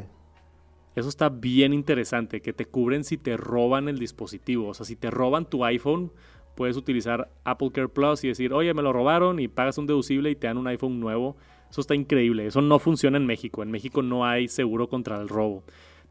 Eso 0.96 1.08
está 1.08 1.28
bien 1.28 1.72
interesante, 1.72 2.40
que 2.40 2.52
te 2.52 2.66
cubren 2.66 3.04
si 3.04 3.16
te 3.16 3.36
roban 3.36 3.88
el 3.88 3.98
dispositivo. 3.98 4.68
O 4.68 4.74
sea, 4.74 4.86
si 4.86 4.96
te 4.96 5.10
roban 5.10 5.48
tu 5.48 5.64
iPhone, 5.64 6.12
puedes 6.54 6.76
utilizar 6.76 7.30
Apple 7.44 7.70
Care 7.72 7.88
Plus 7.88 8.22
y 8.24 8.28
decir, 8.28 8.52
oye, 8.52 8.72
me 8.74 8.82
lo 8.82 8.92
robaron 8.92 9.40
y 9.40 9.48
pagas 9.48 9.78
un 9.78 9.86
deducible 9.86 10.30
y 10.30 10.36
te 10.36 10.46
dan 10.46 10.58
un 10.58 10.68
iPhone 10.68 11.00
nuevo. 11.00 11.36
Eso 11.68 11.80
está 11.80 11.94
increíble. 11.94 12.46
Eso 12.46 12.62
no 12.62 12.78
funciona 12.78 13.16
en 13.16 13.26
México. 13.26 13.62
En 13.62 13.70
México 13.70 14.02
no 14.02 14.24
hay 14.24 14.46
seguro 14.46 14.88
contra 14.88 15.20
el 15.20 15.28
robo. 15.28 15.64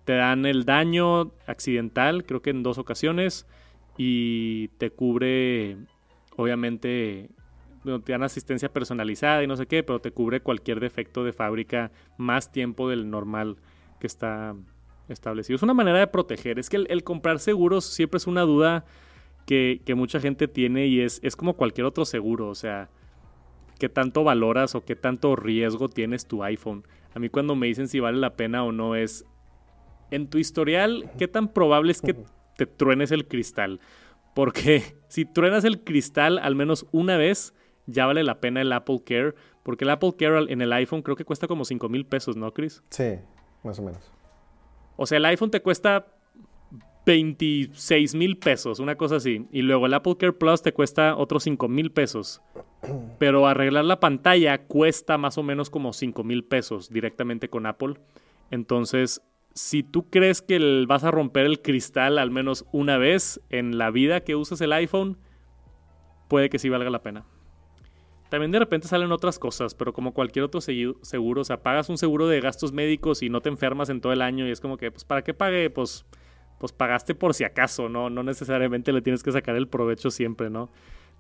Te 0.04 0.14
dan 0.14 0.46
el 0.46 0.66
daño 0.66 1.32
accidental, 1.48 2.26
creo 2.26 2.42
que 2.42 2.50
en 2.50 2.62
dos 2.62 2.78
ocasiones, 2.78 3.48
y 3.98 4.70
te 4.80 4.92
cubre, 4.92 5.78
obviamente, 6.36 7.30
te 8.04 8.12
dan 8.12 8.24
asistencia 8.24 8.72
personalizada 8.72 9.44
y 9.44 9.48
no 9.48 9.56
sé 9.56 9.68
qué, 9.68 9.84
pero 9.84 10.00
te 10.00 10.12
cubre 10.12 10.42
cualquier 10.42 10.80
defecto 10.80 11.24
de 11.24 11.34
fábrica 11.34 11.92
más 12.18 12.52
tiempo 12.52 12.90
del 12.90 13.10
normal 13.10 13.58
que 14.00 14.08
está 14.08 14.56
establecido. 15.10 15.56
Es 15.56 15.64
una 15.64 15.74
manera 15.74 16.00
de 16.00 16.08
proteger. 16.08 16.60
Es 16.60 16.70
que 16.70 16.78
el 16.78 17.04
comprar 17.04 17.40
seguros 17.40 17.86
siempre 17.86 18.18
es 18.18 18.28
una 18.28 18.42
duda 18.42 18.86
que, 19.46 19.82
mucha 19.96 20.20
gente 20.20 20.48
tiene 20.48 20.88
y 20.88 21.02
es, 21.02 21.20
es 21.24 21.36
como 21.36 21.56
cualquier 21.56 21.86
otro 21.86 22.06
seguro, 22.06 22.48
o 22.48 22.56
sea, 22.56 22.90
qué 23.80 23.90
tanto 23.90 24.24
valoras 24.24 24.76
o 24.76 24.86
qué 24.86 24.96
tanto 24.96 25.36
riesgo 25.36 25.90
tienes 25.90 26.28
tu 26.28 26.44
iPhone. 26.44 26.84
A 27.14 27.20
mí 27.20 27.30
cuando 27.30 27.56
me 27.56 27.68
dicen 27.68 27.88
si 27.88 28.00
vale 28.00 28.18
la 28.18 28.36
pena 28.36 28.64
o 28.64 28.72
no 28.72 28.96
es, 28.96 29.26
en 30.12 30.30
tu 30.30 30.38
historial, 30.38 31.10
¿qué 31.18 31.28
tan 31.28 31.50
probable 31.50 31.92
es 31.92 32.02
que 32.02 32.16
te 32.56 32.66
truenes 32.66 33.12
el 33.12 33.28
cristal? 33.28 33.80
Porque 34.34 34.84
si 35.08 35.26
truenas 35.26 35.64
el 35.64 35.84
cristal 35.84 36.40
al 36.40 36.56
menos 36.56 36.86
una 36.92 37.18
vez, 37.18 37.54
ya 37.86 38.06
vale 38.06 38.24
la 38.24 38.40
pena 38.40 38.62
el 38.62 38.72
Apple 38.72 39.02
Care. 39.06 39.36
Porque 39.64 39.86
el 39.86 39.92
Apple 39.92 40.14
Care 40.18 40.52
en 40.52 40.62
el 40.62 40.74
iPhone 40.74 41.02
creo 41.02 41.16
que 41.16 41.26
cuesta 41.26 41.48
como 41.48 41.66
5 41.66 41.88
mil 41.90 42.06
pesos, 42.06 42.36
¿no, 42.36 42.54
Chris? 42.54 42.84
Sí, 42.90 43.20
más 43.64 43.80
o 43.80 43.84
menos. 43.84 44.12
O 44.96 45.06
sea, 45.06 45.18
el 45.18 45.26
iPhone 45.26 45.52
te 45.52 45.62
cuesta 45.62 46.06
26 47.06 48.16
mil 48.16 48.38
pesos, 48.38 48.80
una 48.80 48.96
cosa 48.96 49.18
así. 49.18 49.46
Y 49.52 49.62
luego 49.62 49.86
el 49.86 49.94
Apple 49.94 50.16
Care 50.18 50.34
Plus 50.34 50.62
te 50.62 50.74
cuesta 50.74 51.16
otros 51.16 51.44
5 51.44 51.68
mil 51.68 51.92
pesos. 51.92 52.42
Pero 53.20 53.48
arreglar 53.48 53.86
la 53.86 54.00
pantalla 54.00 54.66
cuesta 54.66 55.18
más 55.18 55.38
o 55.38 55.44
menos 55.44 55.70
como 55.70 55.94
5 55.94 56.24
mil 56.24 56.44
pesos 56.44 56.90
directamente 56.90 57.50
con 57.50 57.66
Apple. 57.66 57.96
Entonces, 58.52 59.22
si 59.54 59.84
tú 59.84 60.10
crees 60.10 60.42
que 60.42 60.86
vas 60.88 61.04
a 61.04 61.12
romper 61.12 61.46
el 61.46 61.62
cristal 61.62 62.18
al 62.18 62.32
menos 62.32 62.66
una 62.72 62.98
vez 62.98 63.42
en 63.50 63.78
la 63.78 63.92
vida 63.92 64.22
que 64.22 64.36
uses 64.36 64.62
el 64.62 64.74
iPhone, 64.74 65.18
puede 66.28 66.50
que 66.50 66.60
sí 66.60 66.70
valga 66.70 66.90
la 66.90 67.04
pena. 67.04 67.26
También 68.30 68.52
de 68.52 68.60
repente 68.60 68.88
salen 68.88 69.12
otras 69.12 69.38
cosas, 69.38 69.76
pero 69.76 69.94
como 69.94 70.14
cualquier 70.14 70.46
otro 70.46 70.60
seguro, 70.60 71.42
o 71.42 71.44
sea, 71.44 71.62
pagas 71.62 71.90
un 71.90 72.00
seguro 72.00 72.28
de 72.28 72.42
gastos 72.42 72.72
médicos 72.72 73.22
y 73.22 73.30
no 73.30 73.42
te 73.42 73.50
enfermas 73.50 73.90
en 73.90 74.02
todo 74.02 74.12
el 74.12 74.24
año 74.24 74.48
y 74.48 74.52
es 74.52 74.60
como 74.60 74.78
que, 74.78 74.90
pues, 74.90 75.06
¿para 75.06 75.24
qué 75.24 75.36
pague? 75.36 75.70
Pues 75.70 76.06
pues 76.64 76.72
pagaste 76.72 77.14
por 77.14 77.34
si 77.34 77.44
acaso, 77.44 77.90
¿no? 77.90 78.10
No 78.10 78.24
necesariamente 78.24 78.94
le 78.94 79.02
tienes 79.02 79.22
que 79.22 79.34
sacar 79.34 79.58
el 79.58 79.68
provecho 79.68 80.10
siempre, 80.10 80.50
¿no? 80.50 80.72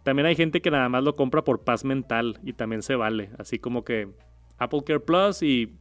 También 0.03 0.25
hay 0.25 0.37
gente 0.37 0.61
que 0.61 0.71
nada 0.71 0.87
más 0.87 1.03
lo 1.03 1.17
compra 1.17 1.43
por 1.43 1.65
paz 1.65 1.83
mental 1.83 2.39
y 2.43 2.53
también 2.53 2.81
se 2.81 2.95
vale. 2.95 3.29
Así 3.37 3.59
como 3.59 3.83
que 3.83 4.07
Apple 4.57 4.83
Care 4.85 5.01
Plus 5.01 5.43
y 5.43 5.75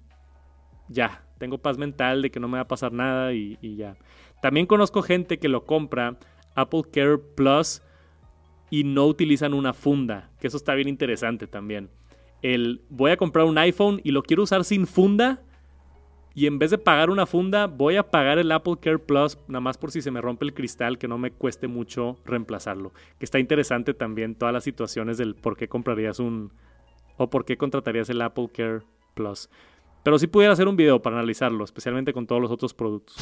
ya, 0.88 1.24
tengo 1.38 1.58
paz 1.58 1.78
mental 1.78 2.22
de 2.22 2.30
que 2.30 2.40
no 2.40 2.48
me 2.48 2.58
va 2.58 2.62
a 2.62 2.68
pasar 2.68 2.92
nada 2.92 3.32
y, 3.32 3.58
ya. 3.76 3.96
También 4.40 4.66
conozco 4.66 5.02
gente 5.02 5.38
que 5.38 5.48
lo 5.48 5.64
compra 5.64 6.18
Apple 6.54 6.82
Care 6.92 7.18
Plus 7.18 7.82
y 8.70 8.84
no 8.84 9.06
utilizan 9.06 9.54
una 9.54 9.72
funda, 9.72 10.30
que 10.40 10.46
eso 10.46 10.56
está 10.56 10.74
bien 10.74 10.88
interesante 10.88 11.46
también. 11.46 11.90
El 12.42 12.82
voy 12.90 13.12
a 13.12 13.16
comprar 13.16 13.44
un 13.44 13.58
iPhone 13.58 14.00
y 14.02 14.10
lo 14.10 14.22
quiero 14.22 14.42
usar 14.42 14.64
sin 14.64 14.86
funda 14.86 15.42
y 16.34 16.46
en 16.46 16.58
vez 16.58 16.70
de 16.70 16.78
pagar 16.78 17.10
una 17.10 17.26
funda, 17.26 17.66
voy 17.66 17.96
a 17.96 18.10
pagar 18.10 18.38
el 18.38 18.50
Apple 18.52 18.76
Care 18.80 18.98
Plus, 18.98 19.38
nada 19.48 19.60
más 19.60 19.76
por 19.76 19.90
si 19.90 20.00
se 20.00 20.10
me 20.10 20.20
rompe 20.20 20.44
el 20.44 20.54
cristal, 20.54 20.98
que 20.98 21.08
no 21.08 21.18
me 21.18 21.30
cueste 21.30 21.68
mucho 21.68 22.18
reemplazarlo. 22.24 22.92
Que 23.18 23.26
está 23.26 23.38
interesante 23.38 23.92
también 23.92 24.34
todas 24.34 24.54
las 24.54 24.64
situaciones 24.64 25.18
del 25.18 25.34
por 25.34 25.56
qué 25.56 25.68
comprarías 25.68 26.18
un 26.18 26.52
o 27.18 27.28
por 27.28 27.44
qué 27.44 27.58
contratarías 27.58 28.08
el 28.08 28.22
Apple 28.22 28.48
Care 28.52 28.80
Plus. 29.14 29.50
Pero 30.02 30.18
sí 30.18 30.26
pudiera 30.26 30.52
hacer 30.52 30.68
un 30.68 30.76
video 30.76 31.00
para 31.00 31.16
analizarlo, 31.16 31.64
especialmente 31.64 32.12
con 32.12 32.26
todos 32.26 32.42
los 32.42 32.50
otros 32.50 32.74
productos. 32.74 33.16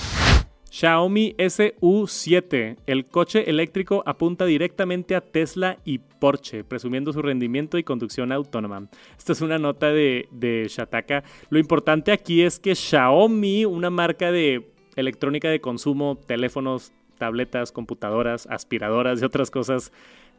Xiaomi 0.71 1.35
SU7. 1.37 2.77
El 2.87 3.07
coche 3.07 3.51
eléctrico 3.51 4.03
apunta 4.07 4.45
directamente 4.45 5.17
a 5.17 5.21
Tesla 5.21 5.79
y 5.85 5.99
Porsche, 5.99 6.65
presumiendo 6.65 7.13
su 7.13 7.21
rendimiento 7.23 7.77
y 7.77 7.85
conducción 7.85 8.31
autónoma. 8.33 8.89
Esta 9.19 9.33
es 9.33 9.41
una 9.41 9.59
nota 9.59 9.91
de, 9.91 10.29
de 10.31 10.67
Shataka. 10.69 11.25
Lo 11.51 11.59
importante 11.59 12.13
aquí 12.13 12.43
es 12.43 12.61
que 12.61 12.75
Xiaomi, 12.75 13.65
una 13.65 13.91
marca 13.91 14.31
de 14.31 14.71
electrónica 14.95 15.49
de 15.49 15.61
consumo, 15.61 16.17
teléfonos, 16.27 16.93
tabletas, 17.19 17.73
computadoras, 17.73 18.47
aspiradoras 18.47 19.21
y 19.21 19.25
otras 19.25 19.51
cosas, 19.51 19.93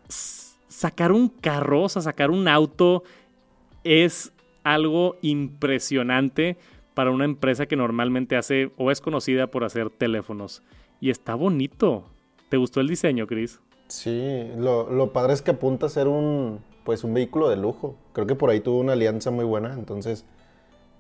sacar 0.08 1.12
un 1.12 1.28
carro, 1.28 1.84
o 1.84 1.90
sea, 1.90 2.02
sacar 2.02 2.32
un 2.32 2.48
auto 2.48 3.04
es 3.84 4.32
algo 4.64 5.16
impresionante 5.22 6.58
para 6.94 7.12
una 7.12 7.26
empresa 7.26 7.66
que 7.66 7.76
normalmente 7.76 8.36
hace 8.36 8.72
o 8.78 8.92
es 8.92 9.02
conocida 9.02 9.48
por 9.48 9.64
hacer 9.64 9.90
teléfonos. 9.90 10.62
Y 11.00 11.10
está 11.10 11.36
bonito. 11.36 12.04
¿Te 12.50 12.58
gustó 12.58 12.82
el 12.82 12.88
diseño, 12.88 13.28
Chris? 13.28 13.62
Sí, 13.88 14.48
lo, 14.58 15.12
padre 15.12 15.34
es 15.34 15.42
que 15.42 15.52
apunta 15.52 15.86
a 15.86 15.90
ser 15.90 16.08
un, 16.08 16.60
pues 16.86 17.04
un 17.04 17.14
vehículo 17.14 17.50
de 17.50 17.58
lujo. 17.58 17.96
Creo 18.14 18.28
que 18.28 18.36
por 18.36 18.50
ahí 18.50 18.60
tuvo 18.60 18.80
una 18.80 18.94
alianza 18.94 19.32
muy 19.32 19.46
buena, 19.46 19.74
entonces, 19.74 20.26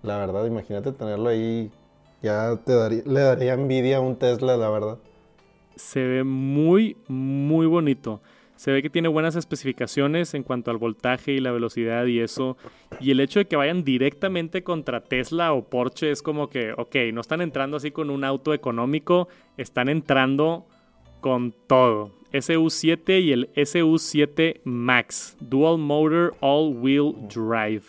la 0.03 0.17
verdad, 0.17 0.45
imagínate 0.45 0.91
tenerlo 0.91 1.29
ahí, 1.29 1.71
ya 2.21 2.57
te 2.65 2.73
daría, 2.73 3.03
le 3.05 3.19
daría 3.21 3.53
envidia 3.53 3.97
a 3.97 3.99
un 4.01 4.17
Tesla, 4.17 4.57
la 4.57 4.69
verdad. 4.69 4.97
Se 5.75 6.01
ve 6.01 6.23
muy, 6.23 6.97
muy 7.07 7.65
bonito. 7.65 8.21
Se 8.61 8.71
ve 8.71 8.83
que 8.83 8.91
tiene 8.91 9.07
buenas 9.07 9.35
especificaciones 9.35 10.35
en 10.35 10.43
cuanto 10.43 10.69
al 10.69 10.77
voltaje 10.77 11.31
y 11.31 11.39
la 11.39 11.51
velocidad 11.51 12.05
y 12.05 12.19
eso. 12.19 12.57
Y 12.99 13.09
el 13.09 13.19
hecho 13.19 13.39
de 13.39 13.45
que 13.45 13.55
vayan 13.55 13.83
directamente 13.83 14.63
contra 14.63 15.03
Tesla 15.03 15.51
o 15.53 15.67
Porsche 15.67 16.11
es 16.11 16.21
como 16.21 16.47
que, 16.47 16.71
ok, 16.73 16.95
no 17.11 17.21
están 17.21 17.41
entrando 17.41 17.77
así 17.77 17.89
con 17.89 18.11
un 18.11 18.23
auto 18.23 18.53
económico, 18.53 19.29
están 19.57 19.89
entrando 19.89 20.67
con 21.21 21.55
todo. 21.65 22.11
SU7 22.33 23.23
y 23.23 23.31
el 23.31 23.51
SU7 23.53 24.61
Max. 24.63 25.35
Dual 25.39 25.79
Motor 25.79 26.35
All 26.39 26.77
Wheel 26.77 27.15
Drive. 27.33 27.85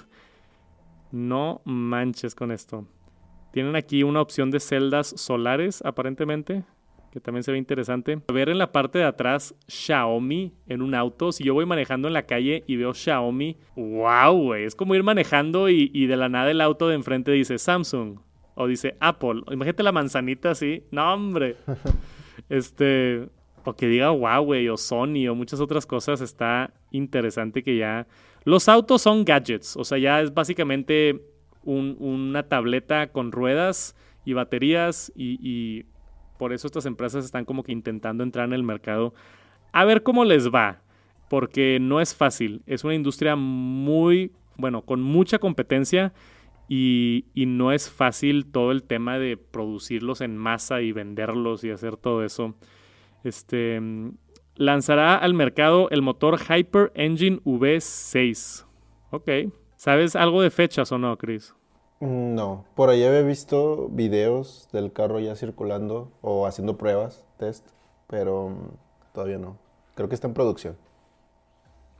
No 1.10 1.60
manches 1.66 2.34
con 2.34 2.50
esto. 2.50 2.86
Tienen 3.52 3.76
aquí 3.76 4.04
una 4.04 4.22
opción 4.22 4.50
de 4.50 4.58
celdas 4.58 5.08
solares, 5.18 5.82
aparentemente 5.84 6.64
que 7.12 7.20
también 7.20 7.42
se 7.42 7.52
ve 7.52 7.58
interesante. 7.58 8.20
Ver 8.32 8.48
en 8.48 8.56
la 8.56 8.72
parte 8.72 8.98
de 8.98 9.04
atrás 9.04 9.54
Xiaomi 9.68 10.54
en 10.66 10.80
un 10.80 10.94
auto. 10.94 11.30
Si 11.30 11.44
yo 11.44 11.52
voy 11.52 11.66
manejando 11.66 12.08
en 12.08 12.14
la 12.14 12.22
calle 12.24 12.64
y 12.66 12.76
veo 12.76 12.94
Xiaomi, 12.94 13.58
wow, 13.76 14.32
güey. 14.32 14.64
Es 14.64 14.74
como 14.74 14.94
ir 14.94 15.02
manejando 15.02 15.68
y, 15.68 16.06
de 16.06 16.16
la 16.16 16.30
nada 16.30 16.50
el 16.50 16.62
auto 16.62 16.88
de 16.88 16.94
enfrente 16.94 17.30
dice 17.30 17.58
Samsung 17.58 18.18
o 18.54 18.66
dice 18.66 18.96
Apple. 18.98 19.42
Imagínate 19.50 19.82
la 19.82 19.92
manzanita 19.92 20.52
así. 20.52 20.84
No, 20.90 21.12
hombre. 21.12 21.56
este. 22.48 23.28
O 23.64 23.74
que 23.74 23.86
diga 23.86 24.10
Huawei 24.10 24.68
o 24.70 24.76
Sony 24.78 25.28
o 25.28 25.34
muchas 25.34 25.60
otras 25.60 25.84
cosas. 25.84 26.22
Está 26.22 26.72
interesante 26.92 27.62
que 27.62 27.76
ya. 27.76 28.06
Los 28.44 28.70
autos 28.70 29.02
son 29.02 29.26
gadgets. 29.26 29.76
O 29.76 29.84
sea, 29.84 29.98
ya 29.98 30.22
es 30.22 30.32
básicamente 30.32 31.20
una 31.62 32.48
tableta 32.48 33.12
con 33.12 33.32
ruedas 33.32 33.94
y 34.24 34.32
baterías 34.32 35.12
y 35.14 35.84
por 36.42 36.52
eso 36.52 36.66
estas 36.66 36.86
empresas 36.86 37.24
están 37.24 37.44
como 37.44 37.62
que 37.62 37.70
intentando 37.70 38.24
entrar 38.24 38.46
en 38.46 38.52
el 38.52 38.64
mercado 38.64 39.14
a 39.70 39.84
ver 39.84 40.02
cómo 40.02 40.24
les 40.24 40.50
va, 40.50 40.82
porque 41.30 41.78
no 41.80 42.00
es 42.00 42.16
fácil. 42.16 42.62
Es 42.66 42.82
una 42.82 42.96
industria 42.96 43.36
muy, 43.36 44.32
bueno, 44.56 44.82
con 44.82 45.00
mucha 45.00 45.38
competencia 45.38 46.12
y, 46.68 47.26
no 47.36 47.70
es 47.70 47.88
fácil 47.88 48.46
todo 48.46 48.72
el 48.72 48.82
tema 48.82 49.20
de 49.20 49.36
producirlos 49.36 50.20
en 50.20 50.36
masa 50.36 50.82
y 50.82 50.90
venderlos 50.90 51.62
y 51.62 51.70
hacer 51.70 51.96
todo 51.96 52.24
eso. 52.24 52.56
Este 53.22 53.80
lanzará 54.56 55.14
al 55.14 55.34
mercado 55.34 55.90
el 55.90 56.02
motor 56.02 56.40
Hyper 56.40 56.90
Engine 56.96 57.38
V6. 57.44 58.66
Ok. 59.12 59.30
¿Sabes 59.76 60.16
algo 60.16 60.42
de 60.42 60.50
fechas 60.50 60.90
o 60.90 60.98
no, 60.98 61.16
Chris? 61.16 61.54
No, 62.04 62.64
por 62.74 62.90
ahí 62.90 63.04
había 63.04 63.22
visto 63.22 63.88
videos 63.88 64.68
del 64.72 64.92
carro 64.92 65.20
ya 65.20 65.36
circulando 65.36 66.10
o 66.20 66.48
haciendo 66.48 66.76
pruebas, 66.76 67.24
test, 67.38 67.64
pero 68.08 68.48
mm, 68.48 69.12
todavía 69.14 69.38
no. 69.38 69.56
Creo 69.94 70.08
que 70.08 70.16
está 70.16 70.26
en 70.26 70.34
producción. 70.34 70.76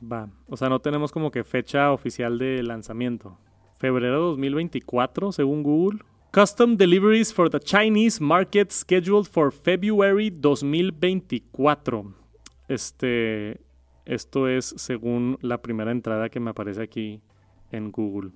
Va, 0.03 0.27
o 0.49 0.57
sea, 0.57 0.67
no 0.67 0.81
tenemos 0.81 1.13
como 1.13 1.31
que 1.31 1.45
fecha 1.45 1.93
oficial 1.93 2.37
de 2.37 2.61
lanzamiento. 2.63 3.37
Febrero 3.77 4.19
2024, 4.31 5.31
según 5.31 5.63
Google. 5.63 6.01
Custom 6.33 6.75
deliveries 6.75 7.33
for 7.33 7.49
the 7.49 7.61
Chinese 7.61 8.21
market 8.21 8.71
scheduled 8.71 9.27
for 9.27 9.53
February 9.53 10.29
2024. 10.29 12.13
Este, 12.67 13.61
esto 14.03 14.49
es 14.49 14.65
según 14.75 15.37
la 15.39 15.61
primera 15.61 15.91
entrada 15.91 16.27
que 16.27 16.41
me 16.41 16.49
aparece 16.49 16.83
aquí 16.83 17.21
en 17.71 17.89
Google. 17.89 18.31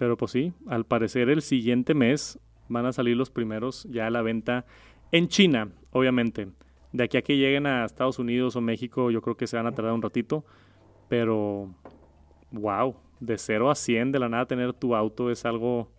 Pero 0.00 0.16
pues 0.16 0.32
sí, 0.32 0.54
al 0.66 0.86
parecer 0.86 1.28
el 1.28 1.42
siguiente 1.42 1.92
mes 1.92 2.38
van 2.68 2.86
a 2.86 2.92
salir 2.94 3.18
los 3.18 3.28
primeros 3.28 3.86
ya 3.90 4.06
a 4.06 4.10
la 4.10 4.22
venta 4.22 4.64
en 5.12 5.28
China, 5.28 5.72
obviamente. 5.90 6.48
De 6.90 7.04
aquí 7.04 7.18
a 7.18 7.22
que 7.22 7.36
lleguen 7.36 7.66
a 7.66 7.84
Estados 7.84 8.18
Unidos 8.18 8.56
o 8.56 8.62
México, 8.62 9.10
yo 9.10 9.20
creo 9.20 9.36
que 9.36 9.46
se 9.46 9.58
van 9.58 9.66
a 9.66 9.72
tardar 9.72 9.92
un 9.92 10.00
ratito. 10.00 10.42
Pero, 11.10 11.74
wow, 12.50 12.96
de 13.20 13.36
0 13.36 13.70
a 13.70 13.74
100 13.74 14.12
de 14.12 14.18
la 14.18 14.30
nada 14.30 14.46
tener 14.46 14.72
tu 14.72 14.94
auto 14.94 15.30
es 15.30 15.44
algo 15.44 15.90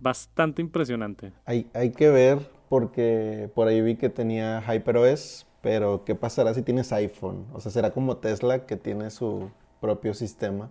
bastante 0.00 0.60
impresionante. 0.60 1.32
Hay, 1.46 1.66
hay 1.72 1.92
que 1.92 2.10
ver 2.10 2.40
porque 2.68 3.48
por 3.54 3.68
ahí 3.68 3.80
vi 3.80 3.96
que 3.96 4.10
tenía 4.10 4.60
HyperOS, 4.60 5.46
pero 5.62 6.04
¿qué 6.04 6.14
pasará 6.14 6.52
si 6.52 6.60
tienes 6.60 6.92
iPhone? 6.92 7.46
O 7.54 7.60
sea, 7.60 7.72
será 7.72 7.90
como 7.92 8.18
Tesla 8.18 8.66
que 8.66 8.76
tiene 8.76 9.08
su 9.08 9.50
propio 9.80 10.12
sistema. 10.12 10.70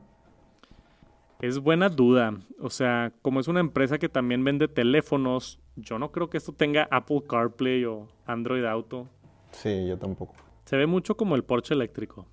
Es 1.42 1.58
buena 1.60 1.88
duda. 1.88 2.38
O 2.60 2.70
sea, 2.70 3.14
como 3.22 3.40
es 3.40 3.48
una 3.48 3.62
empresa 3.62 3.98
que 3.98 4.10
también 4.10 4.44
vende 4.44 4.68
teléfonos, 4.68 5.58
yo 5.78 5.98
no 5.98 6.12
creo 6.12 6.30
que 6.30 6.38
esto 6.38 6.52
tenga 6.52 6.90
Apple 6.92 7.24
CarPlay 7.30 7.86
o 7.86 8.10
Android 8.26 8.66
Auto. 8.66 9.08
Sí, 9.52 9.88
yo 9.88 9.98
tampoco. 9.98 10.36
Se 10.66 10.76
ve 10.76 10.86
mucho 10.86 11.16
como 11.16 11.36
el 11.36 11.46
Porsche 11.46 11.74
eléctrico. 11.74 12.28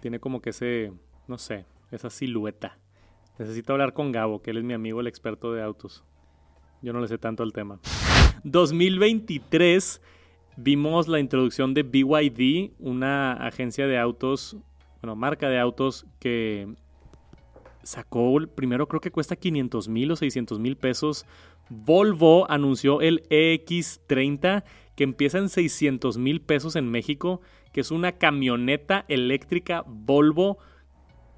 Tiene 0.00 0.20
como 0.20 0.40
que 0.40 0.50
ese, 0.50 0.92
no 1.26 1.38
sé, 1.38 1.66
esa 1.90 2.08
silueta. 2.08 2.78
Necesito 3.36 3.72
hablar 3.72 3.92
con 3.94 4.12
Gabo, 4.12 4.40
que 4.40 4.52
él 4.52 4.58
es 4.58 4.64
mi 4.64 4.74
amigo, 4.74 5.00
el 5.00 5.08
experto 5.08 5.52
de 5.52 5.62
autos. 5.62 6.04
Yo 6.82 6.92
no 6.92 7.00
le 7.00 7.08
sé 7.08 7.18
tanto 7.18 7.42
al 7.42 7.52
tema. 7.52 7.80
2023 8.44 10.00
vimos 10.56 11.08
la 11.08 11.18
introducción 11.18 11.74
de 11.74 11.82
BYD, 11.82 12.74
una 12.78 13.32
agencia 13.32 13.88
de 13.88 13.98
autos, 13.98 14.56
bueno, 15.02 15.16
marca 15.16 15.48
de 15.48 15.58
autos 15.58 16.06
que 16.20 16.68
sacó, 17.86 18.38
primero 18.54 18.88
creo 18.88 19.00
que 19.00 19.10
cuesta 19.10 19.36
500 19.36 19.88
mil 19.88 20.10
o 20.10 20.16
600 20.16 20.58
mil 20.58 20.76
pesos. 20.76 21.24
Volvo 21.68 22.50
anunció 22.50 23.00
el 23.00 23.22
EX30 23.28 24.64
que 24.96 25.04
empieza 25.04 25.38
en 25.38 25.48
600 25.48 26.18
mil 26.18 26.40
pesos 26.40 26.76
en 26.76 26.90
México, 26.90 27.40
que 27.72 27.80
es 27.80 27.90
una 27.90 28.12
camioneta 28.12 29.04
eléctrica 29.08 29.84
Volvo 29.86 30.58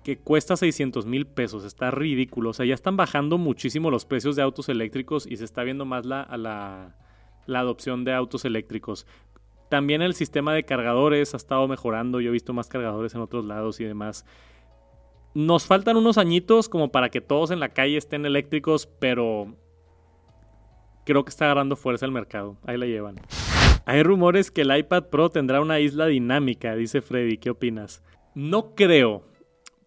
que 0.04 0.16
cuesta 0.16 0.56
600 0.56 1.06
mil 1.06 1.26
pesos. 1.26 1.64
Está 1.64 1.90
ridículo. 1.90 2.50
O 2.50 2.52
sea, 2.52 2.64
ya 2.64 2.74
están 2.74 2.96
bajando 2.96 3.37
muchísimo 3.37 3.90
los 3.90 4.06
precios 4.06 4.37
de 4.37 4.42
autos 4.42 4.68
eléctricos 4.68 5.26
y 5.26 5.37
se 5.37 5.44
está 5.44 5.64
viendo 5.64 5.84
más 5.84 6.06
la, 6.06 6.26
la, 6.38 6.96
la 7.46 7.58
adopción 7.61 8.04
de 8.04 8.14
autos 8.14 8.44
eléctricos. 8.44 9.06
También 9.68 10.00
el 10.00 10.14
sistema 10.14 10.54
de 10.54 10.64
cargadores 10.64 11.34
ha 11.34 11.37
estado 11.37 11.68
mejorando. 11.68 12.20
Yo 12.20 12.30
he 12.30 12.32
visto 12.32 12.54
más 12.54 12.68
cargadores 12.68 13.14
en 13.14 13.20
otros 13.20 13.44
lados 13.44 13.80
y 13.80 13.84
demás. 13.84 14.24
Nos 15.34 15.66
faltan 15.66 15.96
unos 15.96 16.18
añitos 16.18 16.68
como 16.68 16.90
para 16.90 17.10
que 17.10 17.20
todos 17.20 17.50
en 17.50 17.60
la 17.60 17.68
calle 17.68 17.96
estén 17.96 18.26
eléctricos, 18.26 18.86
pero 18.98 19.54
creo 21.04 21.24
que 21.24 21.30
está 21.30 21.46
agarrando 21.46 21.76
fuerza 21.76 22.06
el 22.06 22.12
mercado. 22.12 22.56
Ahí 22.64 22.76
la 22.76 22.86
llevan. 22.86 23.16
Hay 23.86 24.02
rumores 24.02 24.50
que 24.50 24.62
el 24.62 24.76
iPad 24.76 25.04
Pro 25.04 25.30
tendrá 25.30 25.60
una 25.60 25.80
isla 25.80 26.06
dinámica, 26.06 26.76
dice 26.76 27.00
Freddy. 27.00 27.38
¿Qué 27.38 27.50
opinas? 27.50 28.02
No 28.34 28.74
creo, 28.74 29.24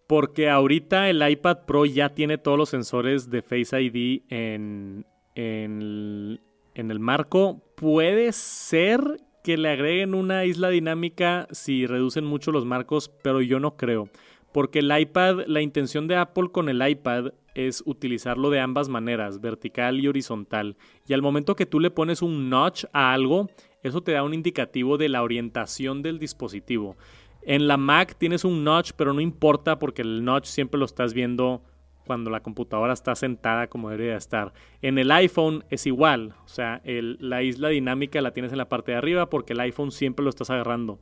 porque 0.08 0.50
ahorita 0.50 1.08
el 1.08 1.26
iPad 1.26 1.58
Pro 1.66 1.84
ya 1.86 2.08
tiene 2.08 2.38
todos 2.38 2.58
los 2.58 2.68
sensores 2.68 3.30
de 3.30 3.42
Face 3.42 3.80
ID 3.80 4.22
en, 4.28 5.06
en, 5.34 6.40
en 6.74 6.90
el 6.90 6.98
marco. 6.98 7.62
Puede 7.76 8.32
ser 8.32 9.20
que 9.42 9.56
le 9.56 9.70
agreguen 9.70 10.14
una 10.14 10.44
isla 10.44 10.68
dinámica 10.70 11.46
si 11.50 11.86
reducen 11.86 12.24
mucho 12.24 12.52
los 12.52 12.64
marcos, 12.64 13.10
pero 13.22 13.40
yo 13.40 13.60
no 13.60 13.76
creo. 13.76 14.08
Porque 14.52 14.80
el 14.80 14.96
iPad, 14.96 15.46
la 15.46 15.62
intención 15.62 16.06
de 16.08 16.16
Apple 16.16 16.50
con 16.52 16.68
el 16.68 16.86
iPad 16.86 17.32
es 17.54 17.82
utilizarlo 17.86 18.50
de 18.50 18.60
ambas 18.60 18.88
maneras, 18.88 19.40
vertical 19.40 20.00
y 20.00 20.08
horizontal. 20.08 20.76
Y 21.06 21.12
al 21.12 21.22
momento 21.22 21.56
que 21.56 21.66
tú 21.66 21.80
le 21.80 21.90
pones 21.90 22.22
un 22.22 22.50
notch 22.50 22.84
a 22.92 23.12
algo, 23.12 23.48
eso 23.82 24.02
te 24.02 24.12
da 24.12 24.22
un 24.22 24.34
indicativo 24.34 24.98
de 24.98 25.08
la 25.08 25.22
orientación 25.22 26.02
del 26.02 26.18
dispositivo. 26.18 26.96
En 27.42 27.66
la 27.66 27.76
Mac 27.76 28.16
tienes 28.16 28.44
un 28.44 28.62
notch, 28.62 28.92
pero 28.96 29.12
no 29.12 29.20
importa 29.20 29.78
porque 29.78 30.02
el 30.02 30.24
notch 30.24 30.46
siempre 30.46 30.78
lo 30.78 30.84
estás 30.84 31.12
viendo 31.12 31.62
cuando 32.06 32.30
la 32.30 32.40
computadora 32.40 32.92
está 32.92 33.14
sentada 33.14 33.68
como 33.68 33.90
debería 33.90 34.16
estar. 34.16 34.52
En 34.80 34.98
el 34.98 35.10
iPhone 35.10 35.64
es 35.70 35.86
igual, 35.86 36.34
o 36.44 36.48
sea, 36.48 36.80
la 36.84 37.42
isla 37.42 37.68
dinámica 37.68 38.20
la 38.20 38.32
tienes 38.32 38.52
en 38.52 38.58
la 38.58 38.68
parte 38.68 38.92
de 38.92 38.98
arriba 38.98 39.28
porque 39.30 39.52
el 39.52 39.60
iPhone 39.60 39.92
siempre 39.92 40.24
lo 40.24 40.30
estás 40.30 40.50
agarrando. 40.50 41.00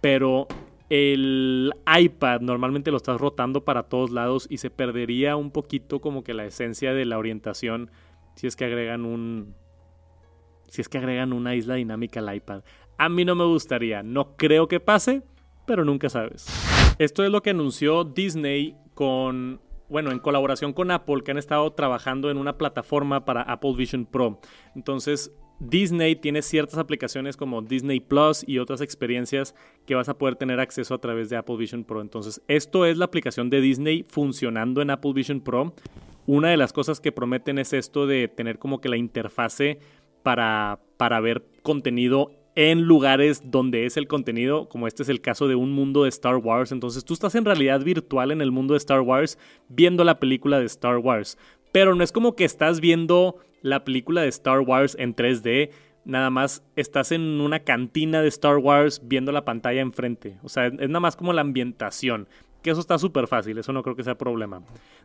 Pero 0.00 0.46
el 0.90 1.72
iPad 1.86 2.40
normalmente 2.40 2.90
lo 2.90 2.96
estás 2.96 3.20
rotando 3.20 3.64
para 3.64 3.84
todos 3.84 4.10
lados 4.10 4.46
y 4.50 4.58
se 4.58 4.70
perdería 4.70 5.36
un 5.36 5.50
poquito 5.50 6.00
como 6.00 6.24
que 6.24 6.34
la 6.34 6.46
esencia 6.46 6.94
de 6.94 7.04
la 7.04 7.18
orientación 7.18 7.90
si 8.34 8.46
es 8.46 8.56
que 8.56 8.64
agregan 8.64 9.04
un 9.04 9.54
si 10.68 10.80
es 10.80 10.88
que 10.88 10.98
agregan 10.98 11.32
una 11.32 11.54
isla 11.54 11.74
dinámica 11.74 12.20
al 12.20 12.34
iPad. 12.34 12.62
A 12.98 13.08
mí 13.08 13.24
no 13.24 13.34
me 13.34 13.44
gustaría, 13.44 14.02
no 14.02 14.36
creo 14.36 14.68
que 14.68 14.80
pase, 14.80 15.22
pero 15.66 15.84
nunca 15.84 16.08
sabes. 16.08 16.46
Esto 16.98 17.24
es 17.24 17.30
lo 17.30 17.42
que 17.42 17.50
anunció 17.50 18.04
Disney 18.04 18.76
con 18.94 19.60
bueno, 19.88 20.10
en 20.10 20.18
colaboración 20.18 20.72
con 20.72 20.90
Apple 20.90 21.22
que 21.24 21.30
han 21.30 21.38
estado 21.38 21.72
trabajando 21.72 22.30
en 22.30 22.36
una 22.36 22.58
plataforma 22.58 23.24
para 23.24 23.42
Apple 23.42 23.74
Vision 23.76 24.04
Pro. 24.04 24.40
Entonces, 24.74 25.32
Disney 25.60 26.14
tiene 26.16 26.42
ciertas 26.42 26.78
aplicaciones 26.78 27.36
como 27.36 27.62
Disney 27.62 28.00
Plus 28.00 28.44
y 28.46 28.58
otras 28.58 28.80
experiencias 28.80 29.54
que 29.86 29.94
vas 29.94 30.08
a 30.08 30.16
poder 30.16 30.36
tener 30.36 30.60
acceso 30.60 30.94
a 30.94 31.00
través 31.00 31.30
de 31.30 31.36
Apple 31.36 31.56
Vision 31.56 31.84
Pro. 31.84 32.00
Entonces, 32.00 32.40
esto 32.46 32.86
es 32.86 32.96
la 32.96 33.06
aplicación 33.06 33.50
de 33.50 33.60
Disney 33.60 34.04
funcionando 34.08 34.82
en 34.82 34.90
Apple 34.90 35.12
Vision 35.14 35.40
Pro. 35.40 35.74
Una 36.26 36.50
de 36.50 36.56
las 36.56 36.72
cosas 36.72 37.00
que 37.00 37.10
prometen 37.10 37.58
es 37.58 37.72
esto 37.72 38.06
de 38.06 38.28
tener 38.28 38.58
como 38.58 38.80
que 38.80 38.88
la 38.88 38.96
interfase 38.96 39.80
para, 40.22 40.78
para 40.96 41.20
ver 41.20 41.44
contenido 41.62 42.32
en 42.54 42.82
lugares 42.82 43.42
donde 43.44 43.86
es 43.86 43.96
el 43.96 44.08
contenido, 44.08 44.68
como 44.68 44.88
este 44.88 45.04
es 45.04 45.08
el 45.08 45.20
caso 45.20 45.46
de 45.46 45.54
un 45.54 45.70
mundo 45.70 46.02
de 46.02 46.08
Star 46.08 46.36
Wars. 46.38 46.72
Entonces 46.72 47.04
tú 47.04 47.14
estás 47.14 47.36
en 47.36 47.44
realidad 47.44 47.84
virtual 47.84 48.32
en 48.32 48.40
el 48.40 48.50
mundo 48.50 48.74
de 48.74 48.78
Star 48.78 49.00
Wars 49.00 49.38
viendo 49.68 50.02
la 50.02 50.18
película 50.18 50.58
de 50.58 50.66
Star 50.66 50.98
Wars. 50.98 51.38
Pero 51.72 51.94
no 51.94 52.04
es 52.04 52.12
como 52.12 52.34
que 52.34 52.44
estás 52.44 52.80
viendo 52.80 53.36
la 53.62 53.84
película 53.84 54.22
de 54.22 54.28
Star 54.28 54.60
Wars 54.60 54.96
en 54.98 55.14
3D. 55.14 55.70
Nada 56.04 56.30
más 56.30 56.62
estás 56.76 57.12
en 57.12 57.40
una 57.40 57.60
cantina 57.60 58.22
de 58.22 58.28
Star 58.28 58.56
Wars 58.58 59.02
viendo 59.04 59.32
la 59.32 59.44
pantalla 59.44 59.80
enfrente. 59.80 60.38
O 60.42 60.48
sea, 60.48 60.66
es 60.66 60.88
nada 60.88 61.00
más 61.00 61.16
como 61.16 61.32
la 61.32 61.42
ambientación. 61.42 62.28
Que 62.62 62.70
eso 62.70 62.80
está 62.80 62.98
súper 62.98 63.28
fácil, 63.28 63.58
eso 63.58 63.72
no 63.72 63.82
creo 63.82 63.94
que 63.94 64.02
sea 64.02 64.16
problema. 64.16 64.62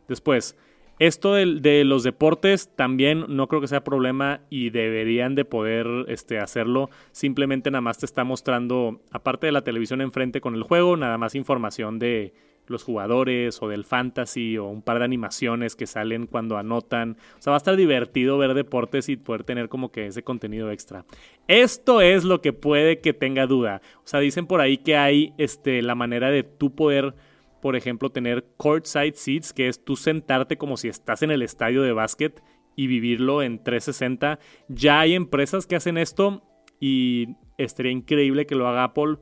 Después, 0.07 0.57
esto 0.99 1.33
de, 1.33 1.83
los 1.85 2.03
deportes 2.03 2.69
también 2.75 3.25
no 3.27 3.47
creo 3.47 3.61
que 3.61 3.67
sea 3.67 3.83
problema 3.83 4.41
y 4.49 4.69
deberían 4.69 5.35
de 5.35 5.43
poder 5.43 5.87
este, 6.07 6.39
hacerlo. 6.39 6.89
Simplemente 7.11 7.71
nada 7.71 7.81
más 7.81 7.97
te 7.97 8.05
está 8.05 8.23
mostrando, 8.23 9.01
aparte 9.11 9.47
de 9.47 9.51
la 9.51 9.63
televisión 9.63 10.01
enfrente 10.01 10.39
con 10.39 10.55
el 10.55 10.63
juego, 10.63 10.95
nada 10.95 11.17
más 11.17 11.35
información 11.35 11.99
de 11.99 12.33
los 12.67 12.83
jugadores 12.83 13.61
o 13.61 13.67
del 13.67 13.83
fantasy 13.83 14.57
o 14.57 14.67
un 14.67 14.81
par 14.81 14.99
de 14.99 15.05
animaciones 15.05 15.75
que 15.75 15.87
salen 15.87 16.27
cuando 16.27 16.57
anotan. 16.57 17.17
O 17.37 17.41
sea, 17.41 17.51
va 17.51 17.55
a 17.55 17.57
estar 17.57 17.75
divertido 17.75 18.37
ver 18.37 18.53
deportes 18.53 19.09
y 19.09 19.17
poder 19.17 19.43
tener 19.43 19.69
como 19.69 19.91
que 19.91 20.07
ese 20.07 20.23
contenido 20.23 20.71
extra. 20.71 21.05
Esto 21.47 22.01
es 22.01 22.23
lo 22.23 22.41
que 22.41 22.53
puede 22.53 22.99
que 22.99 23.13
tenga 23.13 23.47
duda. 23.47 23.81
O 23.97 24.07
sea, 24.07 24.19
dicen 24.19 24.47
por 24.47 24.61
ahí 24.61 24.77
que 24.77 24.95
hay 24.97 25.33
este, 25.37 25.81
la 25.81 25.95
manera 25.95 26.29
de 26.29 26.43
tú 26.43 26.73
poder 26.75 27.15
por 27.63 27.77
ejemplo, 27.77 28.09
tener 28.09 28.45
courtside 28.57 29.13
seats, 29.15 29.53
que 29.53 29.69
es 29.69 29.85
tú 29.85 29.95
sentarte 29.95 30.57
como 30.57 30.75
si 30.75 30.89
estás 30.89 31.23
en 31.23 31.31
el 31.31 31.41
estadio 31.41 31.81
de 31.81 31.93
básquet 31.93 32.43
y 32.75 32.87
vivirlo 32.87 33.41
en 33.41 33.63
360. 33.63 34.37
Ya 34.67 34.99
hay 34.99 35.13
empresas 35.13 35.65
que 35.65 35.77
hacen 35.77 35.97
esto 35.97 36.43
y 36.81 37.37
estaría 37.57 37.93
increíble 37.93 38.45
que 38.45 38.55
lo 38.55 38.67
haga 38.67 38.83
Apple. 38.83 39.15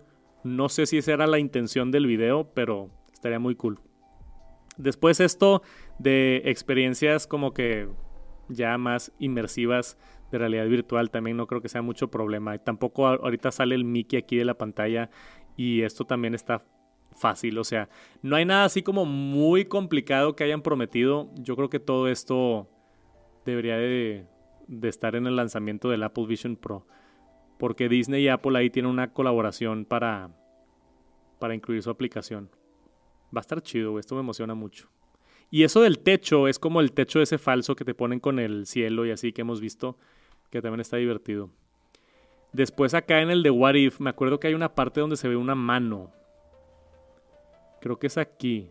No 0.43 0.69
sé 0.69 0.87
si 0.87 0.97
esa 0.97 1.13
era 1.13 1.27
la 1.27 1.37
intención 1.37 1.91
del 1.91 2.07
video, 2.07 2.51
pero 2.55 2.89
estaría 3.21 3.37
muy 3.37 3.53
cool. 3.53 3.79
Después 4.77 5.19
esto 5.19 5.61
de 5.99 6.41
experiencias 6.45 7.27
como 7.27 7.53
que 7.53 7.87
ya 8.49 8.75
más 8.79 9.11
inmersivas 9.19 9.95
de 10.31 10.39
realidad 10.39 10.65
virtual 10.65 11.11
también 11.11 11.37
no 11.37 11.45
creo 11.45 11.61
que 11.61 11.69
sea 11.69 11.83
mucho 11.83 12.09
problema. 12.09 12.57
Tampoco 12.57 13.05
ahorita 13.05 13.51
sale 13.51 13.75
el 13.75 13.85
Mickey 13.85 14.17
aquí 14.17 14.37
de 14.37 14.45
la 14.45 14.57
pantalla 14.57 15.11
y 15.55 15.83
esto 15.83 16.05
también 16.05 16.33
está 16.33 16.65
fácil. 17.11 17.59
O 17.59 17.63
sea, 17.63 17.89
no 18.23 18.35
hay 18.35 18.45
nada 18.45 18.65
así 18.65 18.81
como 18.81 19.05
muy 19.05 19.65
complicado 19.65 20.35
que 20.35 20.43
hayan 20.43 20.63
prometido. 20.63 21.29
Yo 21.35 21.55
creo 21.55 21.69
que 21.69 21.79
todo 21.79 22.07
esto 22.07 22.67
debería 23.45 23.77
de, 23.77 24.25
estar 24.81 25.15
en 25.15 25.27
el 25.27 25.35
lanzamiento 25.35 25.89
del 25.89 26.01
Apple 26.01 26.25
Vision 26.25 26.55
Pro. 26.55 26.87
Porque 27.59 27.87
Disney 27.87 28.23
y 28.23 28.29
Apple 28.29 28.57
ahí 28.57 28.71
tienen 28.71 28.91
una 28.91 29.13
colaboración 29.13 29.85
para, 29.85 30.31
para 31.37 31.53
incluir 31.53 31.83
su 31.83 31.91
aplicación. 31.91 32.49
Va 33.35 33.39
a 33.39 33.41
estar 33.41 33.61
chido, 33.61 33.97
esto 33.99 34.15
me 34.15 34.21
emociona 34.21 34.53
mucho. 34.53 34.89
Y 35.49 35.63
eso 35.63 35.81
del 35.81 35.99
techo 35.99 36.47
es 36.47 36.59
como 36.59 36.81
el 36.81 36.93
techo 36.93 37.21
ese 37.21 37.37
falso 37.37 37.75
que 37.75 37.85
te 37.85 37.93
ponen 37.93 38.19
con 38.19 38.39
el 38.39 38.65
cielo 38.65 39.05
y 39.05 39.11
así 39.11 39.33
que 39.33 39.41
hemos 39.41 39.59
visto, 39.59 39.97
que 40.49 40.61
también 40.61 40.79
está 40.79 40.97
divertido. 40.97 41.49
Después 42.53 42.93
acá 42.93 43.21
en 43.21 43.31
el 43.31 43.43
de 43.43 43.49
What 43.49 43.75
If, 43.75 43.99
me 43.99 44.09
acuerdo 44.09 44.39
que 44.39 44.47
hay 44.47 44.53
una 44.53 44.75
parte 44.75 45.01
donde 45.01 45.17
se 45.17 45.27
ve 45.27 45.35
una 45.35 45.55
mano 45.55 46.11
creo 47.81 47.99
que 47.99 48.07
es 48.07 48.17
aquí. 48.17 48.69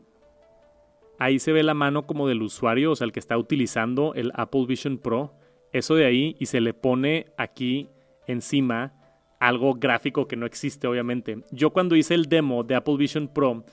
Ahí 1.18 1.38
se 1.38 1.52
ve 1.52 1.62
la 1.62 1.74
mano 1.74 2.06
como 2.06 2.26
del 2.26 2.40
usuario, 2.40 2.92
o 2.92 2.96
sea, 2.96 3.04
el 3.04 3.12
que 3.12 3.20
está 3.20 3.36
utilizando 3.36 4.14
el 4.14 4.32
Apple 4.34 4.64
Vision 4.66 4.96
Pro. 4.96 5.34
Eso 5.72 5.94
de 5.94 6.06
ahí 6.06 6.36
y 6.38 6.46
se 6.46 6.62
le 6.62 6.72
pone 6.72 7.26
aquí 7.36 7.90
encima 8.26 8.94
algo 9.38 9.74
gráfico 9.74 10.26
que 10.26 10.36
no 10.36 10.46
existe, 10.46 10.86
obviamente. 10.86 11.44
Yo 11.50 11.70
cuando 11.70 11.96
hice 11.96 12.14
el 12.14 12.26
demo 12.26 12.64
de 12.64 12.74
Apple 12.74 12.96
Vision 12.96 13.28
Pro, 13.28 13.64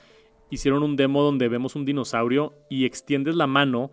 hicieron 0.50 0.82
un 0.82 0.96
demo 0.96 1.22
donde 1.22 1.48
vemos 1.48 1.76
un 1.76 1.84
dinosaurio 1.84 2.54
y 2.68 2.84
extiendes 2.84 3.34
la 3.34 3.46
mano. 3.46 3.90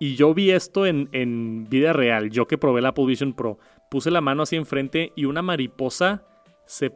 Y 0.00 0.16
yo 0.16 0.34
vi 0.34 0.50
esto 0.50 0.86
en, 0.86 1.08
en 1.12 1.68
vida 1.68 1.92
real, 1.92 2.30
yo 2.30 2.46
que 2.46 2.58
probé 2.58 2.80
el 2.80 2.86
Apple 2.86 3.06
Vision 3.06 3.32
Pro. 3.32 3.58
Puse 3.90 4.10
la 4.10 4.20
mano 4.20 4.42
así 4.42 4.56
enfrente 4.56 5.12
y 5.14 5.24
una 5.24 5.42
mariposa 5.42 6.26
se 6.66 6.92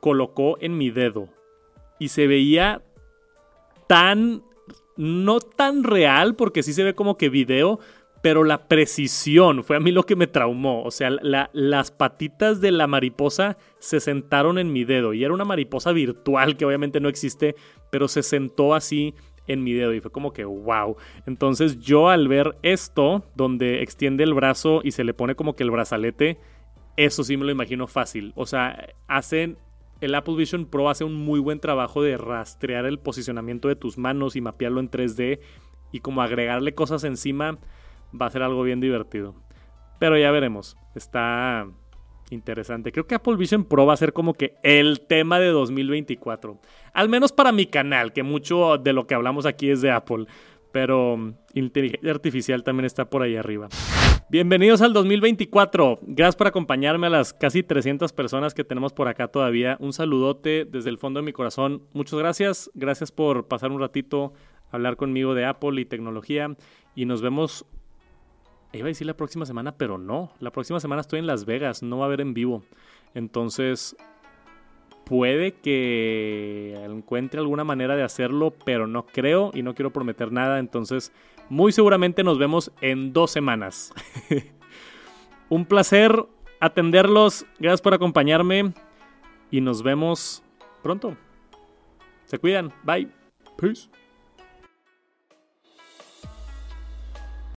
colocó 0.00 0.58
en 0.60 0.76
mi 0.76 0.90
dedo. 0.90 1.28
Y 1.98 2.08
se 2.08 2.26
veía 2.26 2.82
tan, 3.86 4.42
no 4.96 5.40
tan 5.40 5.84
real, 5.84 6.34
porque 6.34 6.62
sí 6.62 6.72
se 6.72 6.84
ve 6.84 6.94
como 6.94 7.16
que 7.16 7.28
video, 7.28 7.80
pero 8.24 8.42
la 8.42 8.68
precisión 8.68 9.62
fue 9.64 9.76
a 9.76 9.80
mí 9.80 9.92
lo 9.92 10.04
que 10.04 10.16
me 10.16 10.26
traumó. 10.26 10.82
O 10.82 10.90
sea, 10.90 11.10
las 11.10 11.90
patitas 11.90 12.62
de 12.62 12.70
la 12.70 12.86
mariposa 12.86 13.58
se 13.78 14.00
sentaron 14.00 14.56
en 14.56 14.72
mi 14.72 14.84
dedo 14.84 15.12
y 15.12 15.24
era 15.24 15.34
una 15.34 15.44
mariposa 15.44 15.92
virtual 15.92 16.56
que 16.56 16.64
obviamente 16.64 17.00
no 17.00 17.10
existe, 17.10 17.54
pero 17.90 18.08
se 18.08 18.22
sentó 18.22 18.74
así 18.74 19.14
en 19.46 19.62
mi 19.62 19.74
dedo 19.74 19.92
y 19.92 20.00
fue 20.00 20.10
como 20.10 20.32
que 20.32 20.46
wow. 20.46 20.96
Entonces 21.26 21.80
yo 21.80 22.08
al 22.08 22.26
ver 22.26 22.56
esto, 22.62 23.26
donde 23.34 23.82
extiende 23.82 24.24
el 24.24 24.32
brazo 24.32 24.80
y 24.82 24.92
se 24.92 25.04
le 25.04 25.12
pone 25.12 25.34
como 25.34 25.54
que 25.54 25.62
el 25.62 25.70
brazalete, 25.70 26.38
eso 26.96 27.24
sí 27.24 27.36
me 27.36 27.44
lo 27.44 27.52
imagino 27.52 27.86
fácil. 27.86 28.32
O 28.36 28.46
sea, 28.46 28.88
hacen 29.06 29.58
el 30.00 30.14
Apple 30.14 30.36
Vision 30.36 30.64
Pro 30.64 30.88
hace 30.88 31.04
un 31.04 31.14
muy 31.14 31.40
buen 31.40 31.60
trabajo 31.60 32.02
de 32.02 32.16
rastrear 32.16 32.86
el 32.86 32.98
posicionamiento 32.98 33.68
de 33.68 33.76
tus 33.76 33.98
manos 33.98 34.34
y 34.34 34.40
mapearlo 34.40 34.80
en 34.80 34.90
3D 34.90 35.40
y 35.92 36.00
como 36.00 36.22
agregarle 36.22 36.74
cosas 36.74 37.04
encima 37.04 37.58
va 38.20 38.26
a 38.26 38.30
ser 38.30 38.42
algo 38.42 38.62
bien 38.62 38.80
divertido. 38.80 39.34
Pero 39.98 40.18
ya 40.18 40.30
veremos, 40.30 40.76
está 40.94 41.66
interesante. 42.30 42.92
Creo 42.92 43.06
que 43.06 43.14
Apple 43.14 43.36
Vision 43.36 43.64
Pro 43.64 43.86
va 43.86 43.94
a 43.94 43.98
ser 43.98 44.12
como 44.12 44.34
que 44.34 44.56
el 44.62 45.00
tema 45.00 45.38
de 45.38 45.48
2024. 45.48 46.60
Al 46.92 47.08
menos 47.08 47.32
para 47.32 47.52
mi 47.52 47.66
canal, 47.66 48.12
que 48.12 48.22
mucho 48.22 48.78
de 48.78 48.92
lo 48.92 49.06
que 49.06 49.14
hablamos 49.14 49.46
aquí 49.46 49.70
es 49.70 49.80
de 49.80 49.90
Apple. 49.90 50.26
Pero 50.72 51.16
mm, 51.16 51.34
inteligencia 51.54 52.10
artificial 52.10 52.64
también 52.64 52.86
está 52.86 53.08
por 53.08 53.22
ahí 53.22 53.36
arriba. 53.36 53.68
Bienvenidos 54.30 54.80
al 54.82 54.92
2024. 54.92 56.00
Gracias 56.02 56.34
por 56.34 56.46
acompañarme 56.46 57.06
a 57.06 57.10
las 57.10 57.32
casi 57.32 57.62
300 57.62 58.12
personas 58.12 58.54
que 58.54 58.64
tenemos 58.64 58.92
por 58.92 59.06
acá 59.06 59.28
todavía. 59.28 59.76
Un 59.80 59.92
saludote 59.92 60.64
desde 60.64 60.90
el 60.90 60.98
fondo 60.98 61.20
de 61.20 61.26
mi 61.26 61.32
corazón. 61.32 61.82
Muchas 61.92 62.18
gracias. 62.18 62.70
Gracias 62.74 63.12
por 63.12 63.46
pasar 63.46 63.70
un 63.70 63.80
ratito 63.80 64.32
a 64.72 64.76
hablar 64.76 64.96
conmigo 64.96 65.34
de 65.34 65.44
Apple 65.44 65.80
y 65.80 65.84
tecnología. 65.84 66.56
Y 66.96 67.04
nos 67.04 67.22
vemos, 67.22 67.66
iba 68.78 68.86
a 68.86 68.88
decir 68.88 69.06
la 69.06 69.16
próxima 69.16 69.46
semana, 69.46 69.76
pero 69.76 69.98
no. 69.98 70.32
La 70.40 70.50
próxima 70.50 70.80
semana 70.80 71.00
estoy 71.00 71.18
en 71.18 71.26
Las 71.26 71.44
Vegas, 71.44 71.82
no 71.82 71.98
va 71.98 72.04
a 72.04 72.06
haber 72.06 72.20
en 72.20 72.34
vivo. 72.34 72.62
Entonces, 73.14 73.96
puede 75.04 75.52
que 75.52 76.74
encuentre 76.84 77.40
alguna 77.40 77.64
manera 77.64 77.96
de 77.96 78.02
hacerlo, 78.02 78.52
pero 78.64 78.86
no 78.86 79.06
creo 79.06 79.50
y 79.54 79.62
no 79.62 79.74
quiero 79.74 79.92
prometer 79.92 80.32
nada. 80.32 80.58
Entonces, 80.58 81.12
muy 81.48 81.72
seguramente 81.72 82.24
nos 82.24 82.38
vemos 82.38 82.72
en 82.80 83.12
dos 83.12 83.30
semanas. 83.30 83.92
Un 85.48 85.66
placer 85.66 86.26
atenderlos. 86.60 87.46
Gracias 87.58 87.82
por 87.82 87.94
acompañarme. 87.94 88.72
Y 89.50 89.60
nos 89.60 89.82
vemos 89.82 90.42
pronto. 90.82 91.16
Se 92.24 92.38
cuidan. 92.38 92.72
Bye. 92.82 93.08
Peace. 93.56 93.88